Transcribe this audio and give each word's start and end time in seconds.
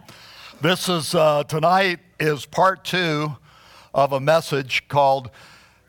this 0.61 0.87
is, 0.87 1.15
uh, 1.15 1.43
tonight 1.45 2.01
is 2.19 2.45
part 2.45 2.85
two 2.85 3.35
of 3.93 4.13
a 4.13 4.19
message 4.19 4.87
called 4.87 5.29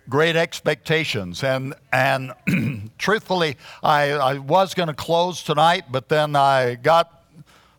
Great 0.08 0.36
Expectations. 0.36 1.44
And, 1.44 1.74
and 1.92 2.32
truthfully, 2.98 3.56
I, 3.82 4.10
I 4.12 4.38
was 4.38 4.74
going 4.74 4.88
to 4.88 4.94
close 4.94 5.42
tonight, 5.42 5.84
but 5.90 6.08
then 6.08 6.34
I 6.36 6.74
got 6.74 7.24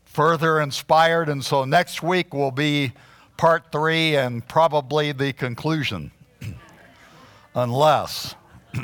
further 0.05 0.59
inspired. 0.59 1.29
And 1.29 1.43
so 1.43 1.65
next 1.65 2.03
week 2.03 2.33
will 2.33 2.51
be 2.51 2.93
part 3.37 3.71
three 3.71 4.15
and 4.15 4.47
probably 4.47 5.11
the 5.11 5.33
conclusion. 5.33 6.11
Unless. 7.55 8.35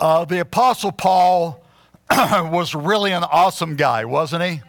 uh, 0.00 0.24
the 0.24 0.40
Apostle 0.40 0.92
Paul 0.92 1.62
was 2.10 2.74
really 2.74 3.12
an 3.12 3.24
awesome 3.24 3.76
guy, 3.76 4.04
wasn't 4.04 4.42
he? 4.42 4.60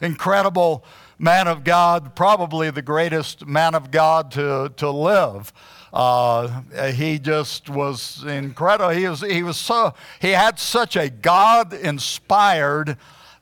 Incredible 0.00 0.84
man 1.18 1.48
of 1.48 1.64
God, 1.64 2.14
probably 2.14 2.70
the 2.70 2.82
greatest 2.82 3.46
man 3.46 3.74
of 3.74 3.90
God 3.90 4.30
to, 4.32 4.72
to 4.76 4.90
live. 4.90 5.52
Uh, 5.92 6.62
he 6.90 7.18
just 7.18 7.70
was 7.70 8.22
incredible. 8.24 8.90
He 8.90 9.08
was, 9.08 9.22
he 9.22 9.42
was 9.42 9.56
so, 9.56 9.94
he 10.20 10.32
had 10.32 10.58
such 10.58 10.96
a 10.96 11.08
God 11.08 11.72
inspired 11.72 12.98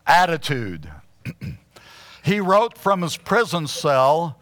attitude. 0.07 0.91
he 2.23 2.41
wrote 2.41 2.79
from 2.79 3.03
his 3.03 3.17
prison 3.17 3.67
cell 3.67 4.39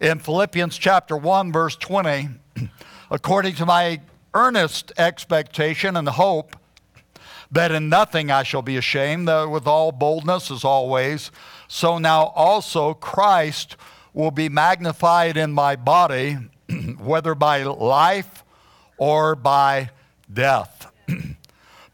in 0.00 0.18
Philippians 0.18 0.76
chapter 0.76 1.16
1, 1.16 1.52
verse 1.52 1.76
20, 1.76 2.28
according 3.10 3.54
to 3.54 3.64
my 3.64 4.00
earnest 4.34 4.92
expectation 4.98 5.96
and 5.96 6.06
hope 6.08 6.56
that 7.50 7.72
in 7.72 7.88
nothing 7.88 8.30
I 8.30 8.42
shall 8.42 8.62
be 8.62 8.76
ashamed, 8.76 9.28
that 9.28 9.44
with 9.50 9.66
all 9.66 9.92
boldness 9.92 10.50
as 10.50 10.64
always 10.64 11.30
so 11.68 11.98
now 11.98 12.26
also 12.34 12.94
Christ 12.94 13.76
will 14.12 14.30
be 14.30 14.48
magnified 14.48 15.36
in 15.36 15.52
my 15.52 15.76
body, 15.76 16.38
whether 16.98 17.34
by 17.34 17.62
life 17.62 18.44
or 18.96 19.34
by 19.34 19.90
death. 20.32 20.90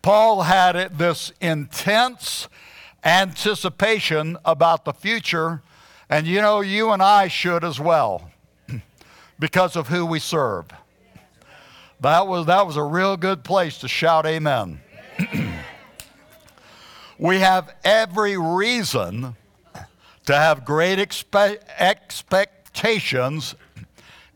Paul 0.02 0.42
had 0.42 0.98
this 0.98 1.32
intense 1.40 2.48
anticipation 3.04 4.36
about 4.44 4.84
the 4.84 4.92
future, 4.92 5.62
and 6.08 6.26
you 6.26 6.40
know, 6.40 6.60
you 6.60 6.90
and 6.90 7.02
I 7.02 7.28
should 7.28 7.64
as 7.64 7.80
well, 7.80 8.30
because 9.38 9.76
of 9.76 9.88
who 9.88 10.06
we 10.06 10.18
serve. 10.18 10.66
That 12.00 12.26
was, 12.26 12.46
that 12.46 12.66
was 12.66 12.76
a 12.76 12.82
real 12.82 13.16
good 13.16 13.44
place 13.44 13.78
to 13.78 13.88
shout 13.88 14.26
amen. 14.26 14.80
we 17.18 17.38
have 17.38 17.74
every 17.84 18.36
reason 18.36 19.36
to 20.26 20.34
have 20.34 20.64
great 20.64 20.98
expe- 20.98 21.60
expectations 21.78 23.54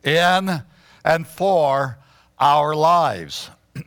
in 0.02 0.62
and 1.04 1.26
for 1.26 1.98
our 2.38 2.74
lives. 2.74 3.50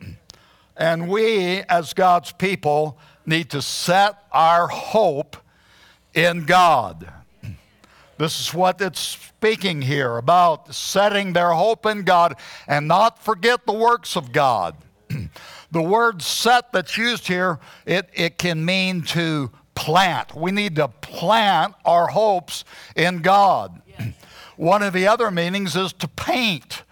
and 0.76 1.08
we, 1.08 1.60
as 1.62 1.92
God's 1.92 2.32
people, 2.32 2.98
need 3.26 3.50
to 3.50 3.62
set 3.62 4.24
our 4.32 4.68
hope 4.68 5.36
in 6.14 6.44
God. 6.44 7.12
This 8.18 8.38
is 8.38 8.52
what 8.52 8.82
it's 8.82 9.00
speaking 9.00 9.80
here 9.80 10.18
about 10.18 10.74
setting 10.74 11.32
their 11.32 11.52
hope 11.52 11.86
in 11.86 12.02
God 12.02 12.36
and 12.66 12.86
not 12.86 13.18
forget 13.24 13.64
the 13.64 13.72
works 13.72 14.14
of 14.14 14.30
God. 14.30 14.76
The 15.70 15.82
word 15.82 16.22
set 16.22 16.72
that's 16.72 16.96
used 16.96 17.28
here, 17.28 17.58
it, 17.86 18.08
it 18.12 18.38
can 18.38 18.64
mean 18.64 19.02
to 19.02 19.50
plant. 19.74 20.34
We 20.34 20.50
need 20.50 20.76
to 20.76 20.88
plant 20.88 21.74
our 21.84 22.08
hopes 22.08 22.64
in 22.96 23.22
God. 23.22 23.80
Yes. 23.86 24.14
One 24.56 24.82
of 24.82 24.92
the 24.92 25.06
other 25.06 25.30
meanings 25.30 25.76
is 25.76 25.92
to 25.94 26.08
paint. 26.08 26.82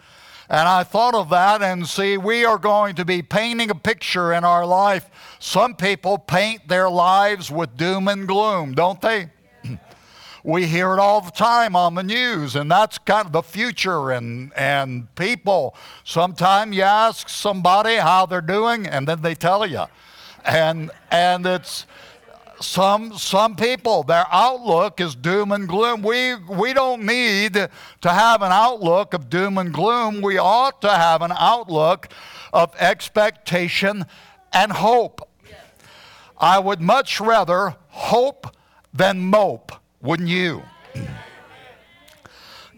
And 0.48 0.66
I 0.66 0.82
thought 0.84 1.14
of 1.14 1.28
that 1.28 1.60
and 1.60 1.86
see, 1.86 2.16
we 2.16 2.44
are 2.46 2.56
going 2.56 2.94
to 2.94 3.04
be 3.04 3.20
painting 3.20 3.70
a 3.70 3.74
picture 3.74 4.32
in 4.32 4.44
our 4.44 4.64
life. 4.64 5.10
Some 5.38 5.74
people 5.74 6.16
paint 6.16 6.68
their 6.68 6.88
lives 6.88 7.50
with 7.50 7.76
doom 7.76 8.08
and 8.08 8.26
gloom, 8.26 8.72
don't 8.74 9.00
they? 9.00 9.28
We 10.44 10.66
hear 10.66 10.92
it 10.92 10.98
all 10.98 11.20
the 11.20 11.30
time 11.30 11.74
on 11.76 11.94
the 11.94 12.02
news, 12.02 12.56
and 12.56 12.70
that's 12.70 12.98
kind 12.98 13.26
of 13.26 13.32
the 13.32 13.42
future 13.42 14.10
and, 14.10 14.52
and 14.56 15.14
people. 15.14 15.74
Sometimes 16.04 16.76
you 16.76 16.82
ask 16.82 17.28
somebody 17.28 17.96
how 17.96 18.26
they're 18.26 18.40
doing, 18.40 18.86
and 18.86 19.06
then 19.06 19.22
they 19.22 19.34
tell 19.34 19.66
you. 19.66 19.84
And, 20.44 20.90
and 21.10 21.44
it's, 21.46 21.86
some, 22.60 23.16
some 23.16 23.56
people, 23.56 24.02
their 24.02 24.26
outlook 24.30 25.00
is 25.00 25.14
doom 25.14 25.52
and 25.52 25.68
gloom. 25.68 26.02
We, 26.02 26.34
we 26.34 26.72
don't 26.72 27.04
need 27.04 27.54
to 27.54 27.68
have 28.02 28.42
an 28.42 28.52
outlook 28.52 29.14
of 29.14 29.30
doom 29.30 29.58
and 29.58 29.72
gloom. 29.72 30.22
We 30.22 30.38
ought 30.38 30.80
to 30.82 30.90
have 30.90 31.22
an 31.22 31.32
outlook 31.36 32.08
of 32.52 32.74
expectation 32.78 34.06
and 34.52 34.72
hope. 34.72 35.28
I 36.38 36.58
would 36.58 36.80
much 36.80 37.20
rather 37.20 37.76
hope 37.88 38.56
than 38.92 39.20
mope, 39.20 39.72
wouldn't 40.00 40.28
you? 40.28 40.62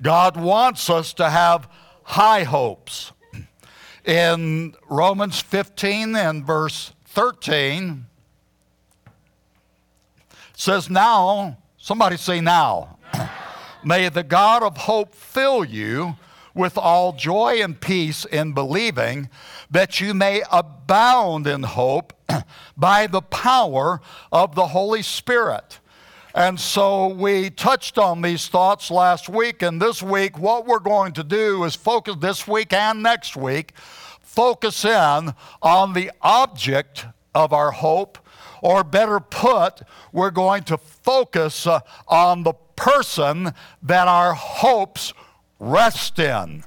God 0.00 0.36
wants 0.36 0.88
us 0.88 1.12
to 1.14 1.28
have 1.28 1.68
high 2.04 2.44
hopes. 2.44 3.12
In 4.04 4.74
Romans 4.88 5.40
15 5.40 6.16
and 6.16 6.44
verse 6.44 6.92
13, 7.06 8.06
says, 10.54 10.88
Now, 10.90 11.58
somebody 11.76 12.16
say 12.16 12.40
now. 12.40 12.98
May 13.84 14.08
the 14.08 14.22
God 14.22 14.62
of 14.62 14.76
hope 14.76 15.14
fill 15.14 15.64
you 15.64 16.16
with 16.54 16.76
all 16.76 17.12
joy 17.12 17.62
and 17.62 17.80
peace 17.80 18.24
in 18.24 18.52
believing, 18.52 19.30
that 19.70 20.00
you 20.00 20.12
may 20.12 20.42
abound 20.50 21.46
in 21.46 21.62
hope 21.62 22.12
by 22.76 23.06
the 23.06 23.22
power 23.22 24.00
of 24.32 24.54
the 24.54 24.68
Holy 24.68 25.02
Spirit. 25.02 25.79
And 26.34 26.60
so 26.60 27.08
we 27.08 27.50
touched 27.50 27.98
on 27.98 28.22
these 28.22 28.48
thoughts 28.48 28.90
last 28.90 29.28
week, 29.28 29.62
and 29.62 29.82
this 29.82 30.02
week, 30.02 30.38
what 30.38 30.66
we're 30.66 30.78
going 30.78 31.12
to 31.14 31.24
do 31.24 31.64
is 31.64 31.74
focus 31.74 32.16
this 32.20 32.46
week 32.46 32.72
and 32.72 33.02
next 33.02 33.36
week, 33.36 33.72
focus 34.20 34.84
in 34.84 35.34
on 35.60 35.92
the 35.92 36.12
object 36.22 37.06
of 37.34 37.52
our 37.52 37.72
hope 37.72 38.18
or 38.62 38.84
better 38.84 39.20
put, 39.20 39.82
we're 40.12 40.30
going 40.30 40.62
to 40.64 40.76
focus 40.78 41.66
uh, 41.66 41.80
on 42.06 42.42
the 42.42 42.52
person 42.76 43.52
that 43.82 44.08
our 44.08 44.34
hopes 44.34 45.12
rest 45.58 46.18
in. 46.18 46.64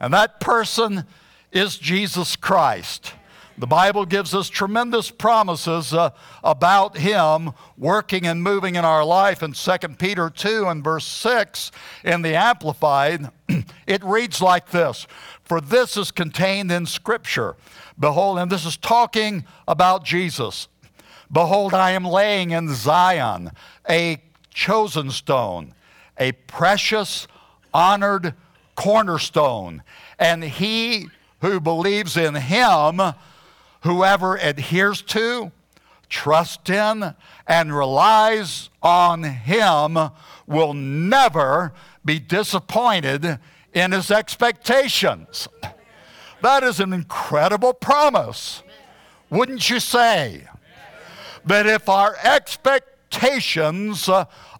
And 0.00 0.12
that 0.12 0.40
person 0.40 1.04
is 1.52 1.78
Jesus 1.78 2.36
Christ. 2.36 3.12
The 3.58 3.66
Bible 3.66 4.04
gives 4.04 4.34
us 4.34 4.50
tremendous 4.50 5.10
promises 5.10 5.94
uh, 5.94 6.10
about 6.44 6.98
Him 6.98 7.52
working 7.78 8.26
and 8.26 8.42
moving 8.42 8.74
in 8.74 8.84
our 8.84 9.02
life. 9.02 9.42
In 9.42 9.52
2 9.52 9.78
Peter 9.98 10.28
2 10.28 10.66
and 10.66 10.84
verse 10.84 11.06
6 11.06 11.72
in 12.04 12.20
the 12.20 12.34
Amplified, 12.34 13.30
it 13.86 14.04
reads 14.04 14.42
like 14.42 14.70
this 14.70 15.06
For 15.42 15.62
this 15.62 15.96
is 15.96 16.10
contained 16.10 16.70
in 16.70 16.84
Scripture. 16.84 17.56
Behold, 17.98 18.38
and 18.38 18.52
this 18.52 18.66
is 18.66 18.76
talking 18.76 19.46
about 19.66 20.04
Jesus. 20.04 20.68
Behold, 21.32 21.72
I 21.72 21.92
am 21.92 22.04
laying 22.04 22.50
in 22.50 22.74
Zion 22.74 23.52
a 23.88 24.22
chosen 24.52 25.10
stone, 25.10 25.72
a 26.18 26.32
precious, 26.32 27.26
honored 27.72 28.34
cornerstone. 28.74 29.82
And 30.18 30.44
he 30.44 31.08
who 31.40 31.58
believes 31.58 32.16
in 32.16 32.34
him, 32.34 33.00
whoever 33.86 34.36
adheres 34.36 35.00
to, 35.02 35.52
trusts 36.08 36.68
in, 36.68 37.14
and 37.46 37.76
relies 37.76 38.68
on 38.82 39.22
him 39.22 39.96
will 40.46 40.74
never 40.74 41.72
be 42.04 42.18
disappointed 42.18 43.38
in 43.72 43.92
his 43.92 44.10
expectations. 44.10 45.48
That 46.42 46.62
is 46.62 46.80
an 46.80 46.92
incredible 46.92 47.72
promise, 47.72 48.62
wouldn't 49.30 49.70
you 49.70 49.80
say? 49.80 50.46
But 51.44 51.66
if 51.66 51.88
our 51.88 52.16
expectations 52.22 54.08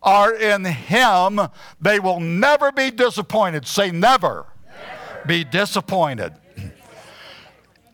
are 0.03 0.35
in 0.35 0.65
Him, 0.65 1.41
they 1.81 1.99
will 1.99 2.21
never 2.21 2.71
be 2.71 2.91
disappointed. 2.93 3.67
Say 3.67 3.91
never, 3.91 4.47
never. 4.65 5.27
be 5.27 5.43
disappointed. 5.43 6.33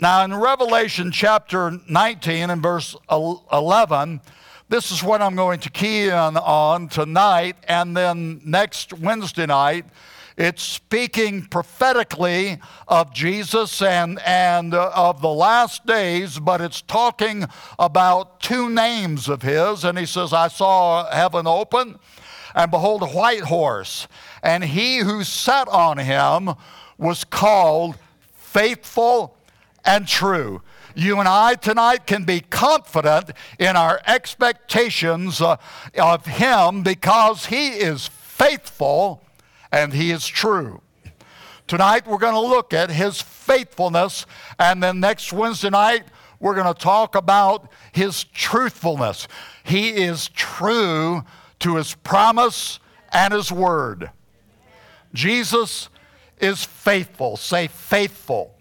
Now, 0.02 0.24
in 0.24 0.34
Revelation 0.34 1.12
chapter 1.12 1.78
19 1.88 2.50
and 2.50 2.60
verse 2.60 2.96
11, 3.08 4.20
this 4.68 4.90
is 4.90 5.00
what 5.00 5.22
I'm 5.22 5.36
going 5.36 5.60
to 5.60 5.70
key 5.70 6.06
in 6.06 6.12
on 6.36 6.88
tonight, 6.88 7.54
and 7.68 7.96
then 7.96 8.40
next 8.44 8.92
Wednesday 8.92 9.46
night. 9.46 9.84
It's 10.36 10.64
speaking 10.64 11.46
prophetically 11.46 12.58
of 12.88 13.14
Jesus 13.14 13.80
and, 13.80 14.18
and 14.26 14.74
uh, 14.74 14.90
of 14.92 15.20
the 15.20 15.28
last 15.28 15.86
days, 15.86 16.36
but 16.36 16.60
it's 16.60 16.82
talking 16.82 17.44
about 17.78 18.40
two 18.40 18.68
names 18.70 19.28
of 19.28 19.42
his. 19.42 19.84
And 19.84 19.96
he 19.96 20.06
says, 20.06 20.32
I 20.32 20.48
saw 20.48 21.08
heaven 21.12 21.46
open, 21.46 21.96
and 22.56 22.72
behold, 22.72 23.02
a 23.02 23.06
white 23.06 23.42
horse. 23.42 24.08
And 24.42 24.64
he 24.64 24.98
who 24.98 25.22
sat 25.22 25.68
on 25.68 25.98
him 25.98 26.56
was 26.98 27.22
called 27.22 27.96
faithful 28.32 29.36
and 29.84 30.06
true. 30.06 30.62
You 30.94 31.18
and 31.20 31.28
I 31.28 31.54
tonight 31.54 32.06
can 32.06 32.24
be 32.24 32.40
confident 32.40 33.30
in 33.58 33.76
our 33.76 34.00
expectations 34.06 35.40
uh, 35.40 35.56
of 35.98 36.26
Him 36.26 36.82
because 36.82 37.46
He 37.46 37.68
is 37.68 38.08
faithful 38.08 39.22
and 39.70 39.92
He 39.92 40.10
is 40.10 40.26
true. 40.26 40.82
Tonight 41.66 42.06
we're 42.06 42.18
going 42.18 42.34
to 42.34 42.40
look 42.40 42.74
at 42.74 42.90
His 42.90 43.22
faithfulness, 43.22 44.26
and 44.58 44.82
then 44.82 45.00
next 45.00 45.32
Wednesday 45.32 45.70
night 45.70 46.04
we're 46.40 46.54
going 46.54 46.72
to 46.72 46.78
talk 46.78 47.14
about 47.14 47.70
His 47.92 48.24
truthfulness. 48.24 49.28
He 49.64 49.90
is 49.90 50.28
true 50.28 51.22
to 51.60 51.76
His 51.76 51.94
promise 51.94 52.80
and 53.12 53.32
His 53.32 53.50
word. 53.50 54.10
Jesus 55.14 55.88
is 56.38 56.64
faithful. 56.64 57.36
Say 57.36 57.68
faithful 57.68 58.54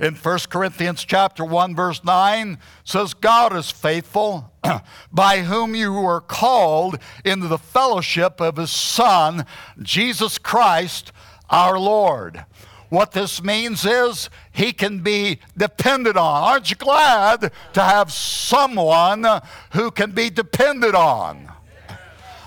in 0.00 0.14
1 0.14 0.38
Corinthians 0.50 1.04
chapter 1.04 1.44
1 1.44 1.74
verse 1.74 2.04
9 2.04 2.58
says 2.84 3.14
God 3.14 3.54
is 3.56 3.70
faithful 3.70 4.52
by 5.12 5.40
whom 5.40 5.74
you 5.74 5.92
were 5.92 6.20
called 6.20 6.98
into 7.24 7.48
the 7.48 7.58
fellowship 7.58 8.40
of 8.40 8.56
his 8.56 8.70
son 8.70 9.46
Jesus 9.82 10.38
Christ 10.38 11.12
our 11.48 11.78
Lord. 11.78 12.44
What 12.88 13.12
this 13.12 13.42
means 13.42 13.84
is 13.84 14.30
he 14.52 14.72
can 14.72 15.00
be 15.00 15.40
depended 15.56 16.16
on. 16.16 16.44
Aren't 16.44 16.70
you 16.70 16.76
glad 16.76 17.52
to 17.72 17.82
have 17.82 18.12
someone 18.12 19.26
who 19.72 19.90
can 19.90 20.12
be 20.12 20.30
depended 20.30 20.94
on? 20.94 21.52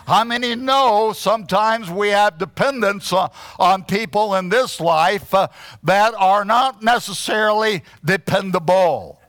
How 0.10 0.24
many 0.24 0.56
know 0.56 1.14
sometimes 1.14 1.88
we 1.88 2.10
have 2.10 2.40
dependence 2.40 3.14
on 3.60 3.84
people 3.84 4.34
in 4.34 4.50
this 4.50 4.80
life 4.80 5.36
uh, 5.36 5.50
that 5.84 6.16
are 6.16 6.44
not 6.44 6.82
necessarily 6.82 7.84
dependable? 8.04 9.22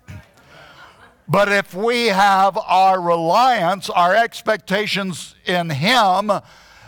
But 1.29 1.53
if 1.53 1.75
we 1.75 2.07
have 2.07 2.57
our 2.57 2.99
reliance, 2.99 3.91
our 3.91 4.17
expectations 4.17 5.35
in 5.45 5.69
Him, 5.69 6.33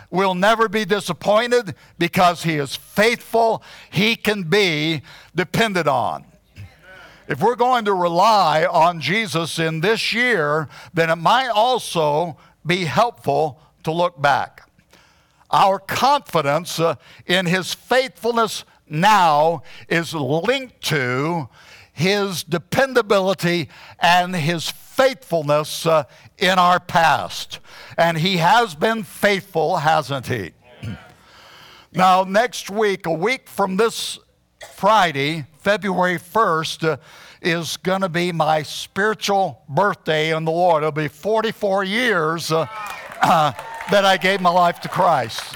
we'll 0.09 0.33
never 0.33 0.67
be 0.67 0.85
disappointed 0.85 1.75
because 1.99 2.41
He 2.41 2.55
is 2.55 2.75
faithful. 2.75 3.61
He 3.91 4.15
can 4.15 4.49
be 4.49 5.03
depended 5.35 5.87
on. 5.87 6.25
If 7.27 7.43
we're 7.43 7.55
going 7.55 7.85
to 7.85 7.93
rely 7.93 8.65
on 8.65 9.01
Jesus 9.01 9.59
in 9.59 9.81
this 9.81 10.13
year, 10.13 10.67
then 10.95 11.11
it 11.11 11.17
might 11.17 11.49
also 11.49 12.37
be 12.65 12.85
helpful 12.85 13.59
to 13.83 13.91
look 13.91 14.21
back. 14.21 14.69
Our 15.51 15.77
confidence 15.77 16.79
uh, 16.79 16.95
in 17.27 17.45
his 17.45 17.73
faithfulness 17.73 18.65
now 18.89 19.63
is 19.87 20.13
linked 20.13 20.81
to 20.85 21.47
his 21.93 22.43
dependability 22.43 23.69
and 23.99 24.35
his 24.35 24.69
faithfulness 24.69 25.85
uh, 25.85 26.03
in 26.39 26.57
our 26.57 26.79
past. 26.79 27.59
And 27.97 28.17
he 28.17 28.37
has 28.37 28.73
been 28.73 29.03
faithful, 29.03 29.77
hasn't 29.77 30.27
he? 30.27 30.53
now, 31.93 32.23
next 32.23 32.69
week, 32.71 33.05
a 33.05 33.13
week 33.13 33.47
from 33.47 33.77
this 33.77 34.17
Friday, 34.75 35.45
February 35.59 36.17
1st, 36.17 36.83
uh, 36.83 36.97
is 37.41 37.77
going 37.77 38.01
to 38.01 38.09
be 38.09 38.31
my 38.31 38.63
spiritual 38.63 39.61
birthday 39.69 40.35
in 40.35 40.45
the 40.45 40.51
Lord. 40.51 40.83
It'll 40.83 40.91
be 40.91 41.09
44 41.09 41.83
years. 41.83 42.51
Uh, 42.51 43.53
that 43.91 44.05
I 44.05 44.17
gave 44.17 44.41
my 44.41 44.49
life 44.49 44.79
to 44.81 44.87
Christ. 44.87 45.55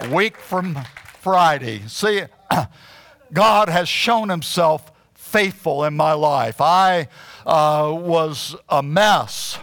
A 0.00 0.14
week 0.14 0.36
from 0.36 0.78
Friday. 1.20 1.82
See, 1.86 2.22
God 3.32 3.68
has 3.68 3.88
shown 3.88 4.28
himself 4.28 4.92
faithful 5.14 5.84
in 5.84 5.94
my 5.94 6.12
life. 6.12 6.60
I 6.60 7.08
uh, 7.46 7.90
was 7.98 8.54
a 8.68 8.82
mess. 8.82 9.58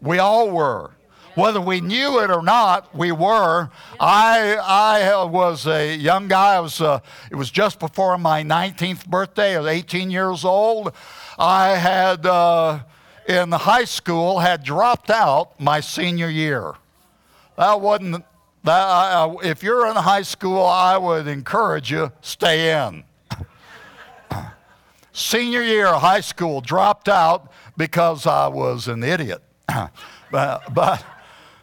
We 0.00 0.18
all 0.18 0.50
were. 0.50 0.90
Whether 1.34 1.60
we 1.62 1.80
knew 1.80 2.18
it 2.20 2.30
or 2.30 2.42
not, 2.42 2.94
we 2.94 3.10
were. 3.10 3.70
I, 3.98 4.56
I 4.56 5.24
was 5.24 5.66
a 5.66 5.96
young 5.96 6.28
guy. 6.28 6.56
I 6.56 6.60
was, 6.60 6.80
uh, 6.80 6.98
it 7.30 7.36
was 7.36 7.50
just 7.50 7.78
before 7.78 8.18
my 8.18 8.42
19th 8.42 9.06
birthday. 9.06 9.56
I 9.56 9.60
was 9.60 9.68
18 9.68 10.10
years 10.10 10.44
old. 10.44 10.92
I 11.38 11.70
had 11.70 12.26
uh, 12.26 12.80
in 13.28 13.52
high 13.52 13.84
school 13.84 14.40
had 14.40 14.62
dropped 14.62 15.10
out 15.10 15.58
my 15.60 15.80
senior 15.80 16.28
year. 16.28 16.74
That 17.56 17.80
wasn't 17.80 18.24
that. 18.64 19.36
If 19.44 19.62
you're 19.62 19.86
in 19.86 19.96
high 19.96 20.22
school, 20.22 20.64
I 20.64 20.96
would 20.96 21.26
encourage 21.26 21.90
you 21.90 22.12
stay 22.20 22.86
in. 22.86 23.04
senior 25.12 25.62
year 25.62 25.88
of 25.88 26.00
high 26.00 26.20
school, 26.20 26.60
dropped 26.60 27.08
out 27.08 27.52
because 27.76 28.26
I 28.26 28.48
was 28.48 28.88
an 28.88 29.02
idiot. 29.02 29.42
but, 30.30 30.74
but 30.74 31.04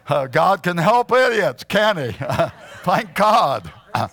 uh, 0.08 0.26
God 0.26 0.62
can 0.62 0.76
help 0.76 1.12
idiots, 1.12 1.64
can 1.64 1.96
He? 1.96 2.12
Thank 2.82 3.14
God. 3.14 3.70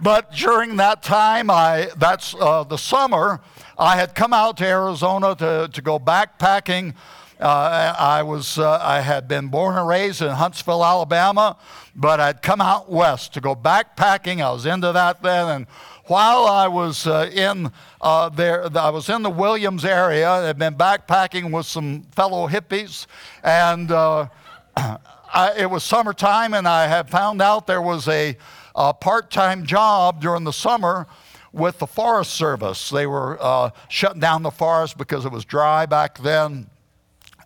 but 0.00 0.32
during 0.32 0.76
that 0.76 1.02
time, 1.02 1.50
I 1.50 1.88
that's 1.96 2.34
uh, 2.34 2.64
the 2.64 2.78
summer. 2.78 3.40
I 3.80 3.96
had 3.96 4.14
come 4.14 4.34
out 4.34 4.58
to 4.58 4.66
Arizona 4.66 5.34
to, 5.36 5.70
to 5.72 5.80
go 5.80 5.98
backpacking. 5.98 6.94
Uh, 7.40 7.94
I, 7.98 8.22
was, 8.22 8.58
uh, 8.58 8.78
I 8.78 9.00
had 9.00 9.26
been 9.26 9.48
born 9.48 9.78
and 9.78 9.88
raised 9.88 10.20
in 10.20 10.28
Huntsville, 10.28 10.84
Alabama, 10.84 11.56
but 11.96 12.20
I'd 12.20 12.42
come 12.42 12.60
out 12.60 12.90
west 12.90 13.32
to 13.34 13.40
go 13.40 13.56
backpacking. 13.56 14.44
I 14.44 14.52
was 14.52 14.66
into 14.66 14.92
that 14.92 15.22
then. 15.22 15.48
And 15.48 15.66
while 16.04 16.44
I 16.44 16.68
was 16.68 17.06
uh, 17.06 17.30
in 17.32 17.72
uh, 18.02 18.28
there, 18.28 18.68
I 18.76 18.90
was 18.90 19.08
in 19.08 19.22
the 19.22 19.30
Williams 19.30 19.86
area. 19.86 20.28
I'd 20.28 20.58
been 20.58 20.74
backpacking 20.74 21.50
with 21.50 21.64
some 21.64 22.02
fellow 22.10 22.48
hippies, 22.48 23.06
and 23.42 23.90
uh, 23.90 24.26
I, 24.76 25.54
it 25.56 25.70
was 25.70 25.84
summertime, 25.84 26.52
and 26.52 26.68
I 26.68 26.86
had 26.86 27.08
found 27.08 27.40
out 27.40 27.66
there 27.66 27.80
was 27.80 28.08
a, 28.08 28.36
a 28.74 28.92
part-time 28.92 29.64
job 29.64 30.20
during 30.20 30.44
the 30.44 30.52
summer 30.52 31.06
with 31.52 31.78
the 31.78 31.86
Forest 31.86 32.32
Service. 32.32 32.90
They 32.90 33.06
were 33.06 33.38
uh, 33.40 33.70
shutting 33.88 34.20
down 34.20 34.42
the 34.42 34.50
forest 34.50 34.96
because 34.98 35.24
it 35.24 35.32
was 35.32 35.44
dry 35.44 35.86
back 35.86 36.18
then. 36.18 36.68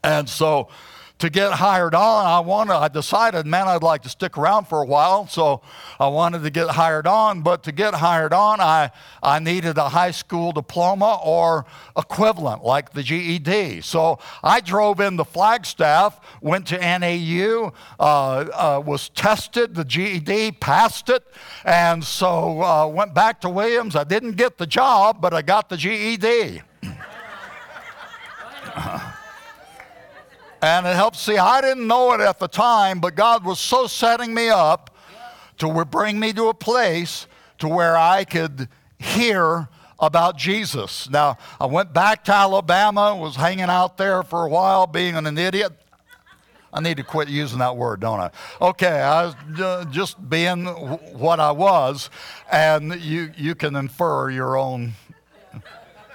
And 0.03 0.29
so 0.29 0.69
to 1.25 1.31
get 1.31 1.53
hired 1.53 1.95
on, 1.95 2.27
I 2.27 2.41
wanted, 2.41 2.75
I 2.75 2.89
decided, 2.89 3.47
man, 3.47 3.67
I'd 3.67 3.83
like 3.83 4.03
to 4.03 4.11
stick 4.11 4.37
around 4.37 4.67
for 4.67 4.83
a 4.83 4.85
while. 4.85 5.27
So 5.27 5.63
I 5.99 6.09
wanted 6.09 6.43
to 6.43 6.51
get 6.51 6.69
hired 6.69 7.07
on. 7.07 7.41
But 7.41 7.63
to 7.63 7.73
get 7.73 7.95
hired 7.95 8.35
on, 8.35 8.61
I, 8.61 8.91
I 9.23 9.39
needed 9.39 9.79
a 9.79 9.89
high 9.89 10.11
school 10.11 10.53
diploma 10.53 11.19
or 11.25 11.65
equivalent, 11.97 12.63
like 12.63 12.93
the 12.93 13.03
GED. 13.03 13.81
So 13.81 14.19
I 14.43 14.61
drove 14.61 15.01
into 15.01 15.25
Flagstaff, 15.25 16.21
went 16.43 16.67
to 16.67 16.77
NAU, 16.77 17.73
uh, 17.99 18.03
uh, 18.03 18.83
was 18.85 19.09
tested, 19.09 19.75
the 19.75 19.87
GED, 19.87 20.53
passed 20.53 21.09
it. 21.09 21.25
And 21.65 22.05
so 22.05 22.63
uh, 22.63 22.87
went 22.87 23.15
back 23.15 23.41
to 23.41 23.49
Williams. 23.49 23.97
I 23.97 24.05
didn't 24.05 24.33
get 24.33 24.59
the 24.59 24.67
job, 24.67 25.23
but 25.23 25.33
I 25.33 25.41
got 25.41 25.71
the 25.71 25.79
GED. 25.79 26.61
And 30.65 30.87
it 30.87 30.97
helps 30.97 31.21
see, 31.21 31.37
I 31.37 31.61
didn't 31.61 31.87
know 31.87 32.15
it 32.15 32.21
at 32.23 32.39
the 32.39 32.49
time, 32.49 32.99
but 32.99 33.15
God 33.15 33.45
was 33.45 33.61
so 33.61 33.87
setting 33.87 34.33
me 34.33 34.49
up 34.49 34.97
to 35.59 35.85
bring 35.85 36.19
me 36.19 36.33
to 36.33 36.49
a 36.49 36.55
place 36.55 37.27
to 37.59 37.69
where 37.69 37.99
I 37.99 38.25
could 38.25 38.71
hear 38.99 39.69
about 40.01 40.39
Jesus. 40.39 41.11
Now, 41.11 41.37
I 41.61 41.67
went 41.67 41.93
back 41.93 42.25
to 42.25 42.33
Alabama, 42.33 43.15
was 43.15 43.37
hanging 43.37 43.65
out 43.65 43.99
there 43.99 44.23
for 44.23 44.47
a 44.47 44.49
while, 44.49 44.87
being 44.87 45.17
an 45.17 45.37
idiot. 45.37 45.73
I 46.73 46.81
need 46.81 46.97
to 46.97 47.05
quit 47.05 47.29
using 47.29 47.59
that 47.59 47.77
word, 47.77 48.01
don't 48.01 48.21
I? 48.21 48.31
Okay, 48.59 49.03
I 49.03 49.27
was 49.27 49.87
just 49.91 50.31
being 50.31 50.65
what 50.65 51.41
I 51.41 51.51
was, 51.51 52.09
and 52.51 52.99
you, 53.03 53.31
you 53.37 53.55
can 53.55 53.77
infer 53.77 54.31
your 54.31 54.57
own 54.57 54.95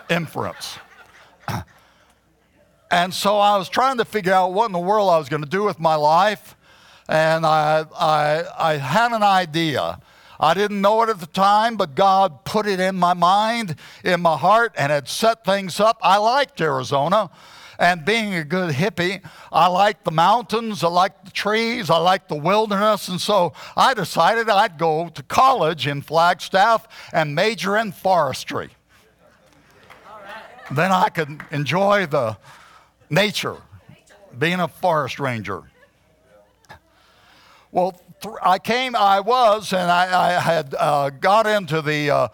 inference. 0.10 0.80
And 2.92 3.14
so 3.14 3.38
I 3.38 3.58
was 3.58 3.70
trying 3.70 3.98
to 3.98 4.06
figure 4.06 4.34
out 4.34 4.52
what 4.52 4.66
in 4.66 4.72
the 4.72 4.80
world 4.80 5.10
I 5.10 5.18
was 5.18 5.30
going 5.30 5.44
to 5.44 5.50
do 5.50 5.64
with 5.64 5.80
my 5.80 5.96
life. 5.96 6.56
And 7.08 7.46
I, 7.46 7.86
I, 7.96 8.44
I 8.58 8.78
had 8.78 9.12
an 9.12 9.24
idea. 9.24 10.00
I 10.40 10.54
didn't 10.54 10.82
know 10.82 11.04
it 11.04 11.10
at 11.10 11.20
the 11.20 11.28
time, 11.28 11.76
but 11.76 11.96
God 11.96 12.46
put 12.46 12.66
it 12.66 12.80
in 12.80 12.96
my 12.96 13.14
mind, 13.14 13.76
in 14.04 14.22
my 14.22 14.38
heart, 14.38 14.74
and 14.78 14.92
had 14.92 15.08
set 15.08 15.44
things 15.44 15.80
up. 15.80 15.98
I 16.02 16.18
liked 16.18 16.62
Arizona. 16.62 17.30
And 17.78 18.04
being 18.04 18.36
a 18.36 18.44
good 18.44 18.74
hippie, 18.76 19.22
I 19.54 19.68
like 19.68 20.04
the 20.04 20.12
mountains, 20.12 20.84
I 20.84 20.90
like 20.90 21.24
the 21.24 21.32
trees, 21.32 21.90
I 21.90 21.98
like 21.98 22.28
the 22.28 22.36
wilderness. 22.36 23.08
And 23.08 23.22
so 23.22 23.54
I 23.78 23.94
decided 23.94 24.50
I'd 24.50 24.78
go 24.78 25.08
to 25.08 25.24
college 25.24 25.88
in 25.88 26.02
Flagstaff 26.02 26.88
and 27.14 27.34
major 27.34 27.78
in 27.78 27.94
forestry. 27.94 28.70
Then 30.72 30.92
I 30.92 31.08
could 31.08 31.42
enjoy 31.52 32.06
the 32.06 32.38
nature, 33.10 33.58
being 34.38 34.60
a 34.60 34.68
forest 34.68 35.20
ranger. 35.20 35.64
Well, 37.72 38.00
th- 38.22 38.36
I 38.42 38.60
came, 38.60 38.96
I 38.96 39.20
was, 39.20 39.74
and 39.74 39.92
I, 39.92 40.38
I 40.38 40.40
had 40.40 40.76
uh, 40.78 41.10
got 41.10 41.48
into 41.48 41.82
the. 41.82 42.10
Uh, 42.12 42.28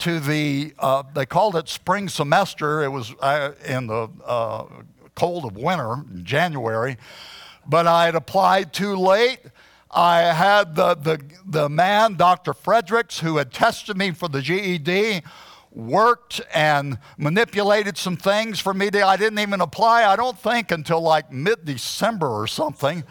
to 0.00 0.20
the, 0.20 0.72
uh, 0.78 1.02
they 1.12 1.26
called 1.26 1.56
it 1.56 1.68
spring 1.68 2.08
semester. 2.08 2.82
It 2.84 2.88
was 2.88 3.12
uh, 3.20 3.52
in 3.66 3.88
the 3.88 4.08
uh, 4.24 4.64
cold 5.16 5.44
of 5.44 5.56
winter, 5.56 6.04
January, 6.22 6.96
but 7.66 7.88
I 7.88 8.06
had 8.06 8.14
applied 8.14 8.72
too 8.72 8.94
late. 8.94 9.40
I 9.90 10.20
had 10.32 10.76
the, 10.76 10.94
the, 10.94 11.20
the 11.44 11.68
man, 11.68 12.14
Dr. 12.14 12.54
Fredericks, 12.54 13.18
who 13.20 13.38
had 13.38 13.52
tested 13.52 13.96
me 13.96 14.12
for 14.12 14.28
the 14.28 14.40
GED, 14.40 15.22
worked 15.78 16.40
and 16.52 16.98
manipulated 17.16 17.96
some 17.96 18.16
things 18.16 18.58
for 18.58 18.74
me. 18.74 18.90
To, 18.90 19.06
I 19.06 19.16
didn't 19.16 19.38
even 19.38 19.60
apply, 19.60 20.04
I 20.04 20.16
don't 20.16 20.38
think, 20.38 20.72
until 20.72 21.00
like 21.00 21.32
mid 21.32 21.64
December 21.64 22.28
or 22.28 22.48
something. 22.48 23.04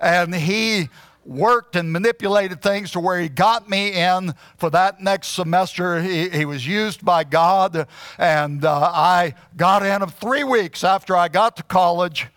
And 0.00 0.34
he 0.34 0.88
worked 1.24 1.74
and 1.74 1.92
manipulated 1.92 2.62
things 2.62 2.92
to 2.92 3.00
where 3.00 3.18
he 3.18 3.28
got 3.28 3.68
me 3.68 3.92
in 3.92 4.34
for 4.58 4.70
that 4.70 5.00
next 5.00 5.28
semester. 5.28 6.00
He, 6.00 6.28
he 6.28 6.44
was 6.44 6.66
used 6.66 7.04
by 7.04 7.24
God, 7.24 7.88
and 8.18 8.64
uh, 8.64 8.90
I 8.94 9.34
got 9.56 9.84
in 9.84 10.06
three 10.08 10.44
weeks 10.44 10.84
after 10.84 11.16
I 11.16 11.28
got 11.28 11.56
to 11.56 11.62
college. 11.62 12.28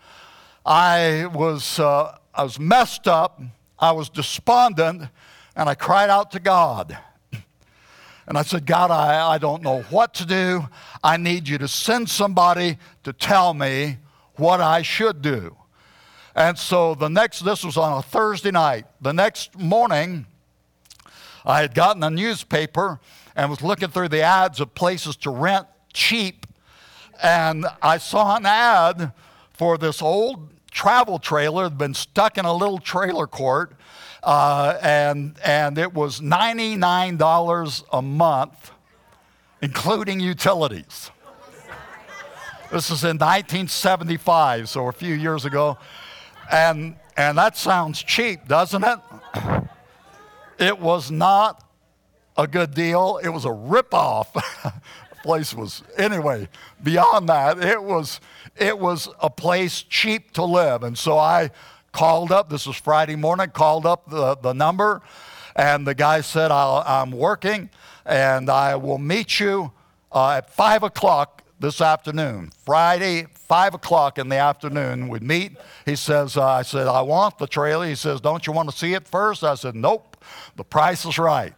I 0.66 1.26
was, 1.32 1.78
uh, 1.78 2.16
I 2.34 2.42
was 2.42 2.58
messed 2.58 3.06
up, 3.06 3.40
I 3.78 3.92
was 3.92 4.08
despondent, 4.08 5.08
and 5.54 5.68
I 5.68 5.74
cried 5.74 6.10
out 6.10 6.32
to 6.32 6.40
God. 6.40 6.98
And 8.28 8.36
I 8.36 8.42
said, 8.42 8.66
God, 8.66 8.90
I, 8.90 9.26
I 9.26 9.38
don't 9.38 9.62
know 9.62 9.80
what 9.88 10.12
to 10.14 10.26
do. 10.26 10.68
I 11.02 11.16
need 11.16 11.48
you 11.48 11.56
to 11.58 11.66
send 11.66 12.10
somebody 12.10 12.76
to 13.04 13.14
tell 13.14 13.54
me 13.54 13.96
what 14.36 14.60
I 14.60 14.82
should 14.82 15.22
do. 15.22 15.56
And 16.36 16.58
so 16.58 16.94
the 16.94 17.08
next, 17.08 17.40
this 17.40 17.64
was 17.64 17.78
on 17.78 17.96
a 17.96 18.02
Thursday 18.02 18.50
night. 18.50 18.84
The 19.00 19.14
next 19.14 19.58
morning, 19.58 20.26
I 21.42 21.62
had 21.62 21.74
gotten 21.74 22.02
a 22.02 22.10
newspaper 22.10 23.00
and 23.34 23.48
was 23.48 23.62
looking 23.62 23.88
through 23.88 24.10
the 24.10 24.20
ads 24.20 24.60
of 24.60 24.74
places 24.74 25.16
to 25.16 25.30
rent 25.30 25.66
cheap. 25.94 26.46
And 27.22 27.64
I 27.80 27.96
saw 27.96 28.36
an 28.36 28.44
ad 28.44 29.12
for 29.54 29.78
this 29.78 30.02
old 30.02 30.50
travel 30.70 31.18
trailer 31.18 31.62
that 31.62 31.70
had 31.70 31.78
been 31.78 31.94
stuck 31.94 32.36
in 32.36 32.44
a 32.44 32.52
little 32.52 32.78
trailer 32.78 33.26
court. 33.26 33.72
Uh, 34.22 34.78
and, 34.82 35.38
and 35.44 35.78
it 35.78 35.92
was 35.94 36.20
$99 36.20 37.84
a 37.92 38.02
month, 38.02 38.70
including 39.62 40.20
utilities. 40.20 41.10
This 42.70 42.90
is 42.90 43.02
in 43.04 43.16
1975, 43.16 44.68
so 44.68 44.88
a 44.88 44.92
few 44.92 45.14
years 45.14 45.44
ago. 45.44 45.78
And, 46.50 46.96
and 47.16 47.38
that 47.38 47.56
sounds 47.56 48.02
cheap, 48.02 48.46
doesn't 48.48 48.84
it? 48.84 48.98
It 50.60 50.80
was 50.80 51.08
not 51.08 51.64
a 52.36 52.48
good 52.48 52.74
deal. 52.74 53.20
It 53.22 53.28
was 53.28 53.44
a 53.44 53.50
ripoff. 53.50 54.26
Place 55.22 55.54
was 55.54 55.84
anyway 55.96 56.48
beyond 56.82 57.28
that 57.28 57.58
it 57.58 57.82
was 57.82 58.20
it 58.56 58.78
was 58.78 59.08
a 59.20 59.28
place 59.28 59.82
cheap 59.82 60.30
to 60.32 60.44
live 60.44 60.84
and 60.84 60.96
so 60.96 61.18
i 61.18 61.50
called 61.92 62.32
up 62.32 62.50
this 62.50 62.66
was 62.66 62.76
friday 62.76 63.16
morning 63.16 63.48
called 63.50 63.86
up 63.86 64.08
the, 64.10 64.36
the 64.36 64.52
number 64.52 65.00
and 65.56 65.86
the 65.86 65.94
guy 65.94 66.20
said 66.20 66.50
i 66.50 67.02
am 67.02 67.10
working 67.10 67.70
and 68.04 68.50
i 68.50 68.76
will 68.76 68.98
meet 68.98 69.40
you 69.40 69.72
uh, 70.12 70.36
at 70.36 70.50
5 70.50 70.82
o'clock 70.84 71.42
this 71.60 71.80
afternoon 71.80 72.50
friday 72.64 73.26
5 73.48 73.74
o'clock 73.74 74.18
in 74.18 74.28
the 74.28 74.36
afternoon, 74.36 75.08
we'd 75.08 75.22
meet. 75.22 75.56
He 75.86 75.96
says, 75.96 76.36
uh, 76.36 76.44
I 76.46 76.62
said, 76.62 76.86
I 76.86 77.00
want 77.00 77.38
the 77.38 77.46
trailer. 77.46 77.86
He 77.86 77.94
says, 77.94 78.20
Don't 78.20 78.46
you 78.46 78.52
want 78.52 78.70
to 78.70 78.76
see 78.76 78.92
it 78.92 79.08
first? 79.08 79.42
I 79.42 79.54
said, 79.54 79.74
Nope, 79.74 80.22
the 80.56 80.64
price 80.64 81.06
is 81.06 81.18
right. 81.18 81.54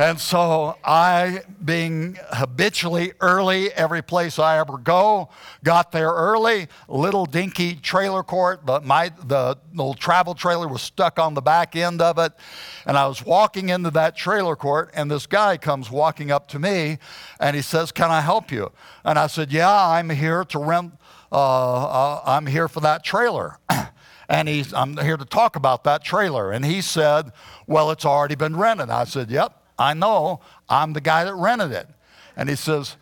And 0.00 0.18
so 0.18 0.78
I, 0.82 1.42
being 1.62 2.16
habitually 2.32 3.12
early 3.20 3.70
every 3.72 4.00
place 4.00 4.38
I 4.38 4.58
ever 4.58 4.78
go, 4.78 5.28
got 5.62 5.92
there 5.92 6.08
early. 6.08 6.68
Little 6.88 7.26
dinky 7.26 7.74
trailer 7.74 8.22
court, 8.22 8.64
but 8.64 8.82
my 8.82 9.10
the 9.22 9.58
little 9.74 9.92
travel 9.92 10.34
trailer 10.34 10.66
was 10.66 10.80
stuck 10.80 11.18
on 11.18 11.34
the 11.34 11.42
back 11.42 11.76
end 11.76 12.00
of 12.00 12.16
it. 12.16 12.32
And 12.86 12.96
I 12.96 13.06
was 13.08 13.22
walking 13.26 13.68
into 13.68 13.90
that 13.90 14.16
trailer 14.16 14.56
court, 14.56 14.90
and 14.94 15.10
this 15.10 15.26
guy 15.26 15.58
comes 15.58 15.90
walking 15.90 16.30
up 16.30 16.48
to 16.48 16.58
me, 16.58 16.96
and 17.38 17.54
he 17.54 17.60
says, 17.60 17.92
"Can 17.92 18.10
I 18.10 18.22
help 18.22 18.50
you?" 18.50 18.72
And 19.04 19.18
I 19.18 19.26
said, 19.26 19.52
"Yeah, 19.52 19.70
I'm 19.70 20.08
here 20.08 20.44
to 20.46 20.58
rent. 20.58 20.94
Uh, 21.30 21.84
uh, 21.84 22.22
I'm 22.24 22.46
here 22.46 22.68
for 22.68 22.80
that 22.80 23.04
trailer." 23.04 23.58
and 24.30 24.48
he's, 24.48 24.72
I'm 24.72 24.96
here 24.96 25.18
to 25.18 25.26
talk 25.26 25.56
about 25.56 25.84
that 25.84 26.02
trailer. 26.02 26.52
And 26.52 26.64
he 26.64 26.80
said, 26.80 27.32
Well, 27.66 27.90
it's 27.90 28.06
already 28.06 28.36
been 28.36 28.56
rented. 28.56 28.88
I 28.88 29.04
said, 29.04 29.30
Yep. 29.30 29.59
I 29.80 29.94
know 29.94 30.40
I'm 30.68 30.92
the 30.92 31.00
guy 31.00 31.24
that 31.24 31.34
rented 31.34 31.72
it. 31.72 31.88
And 32.36 32.50
he 32.50 32.54
says, 32.54 32.96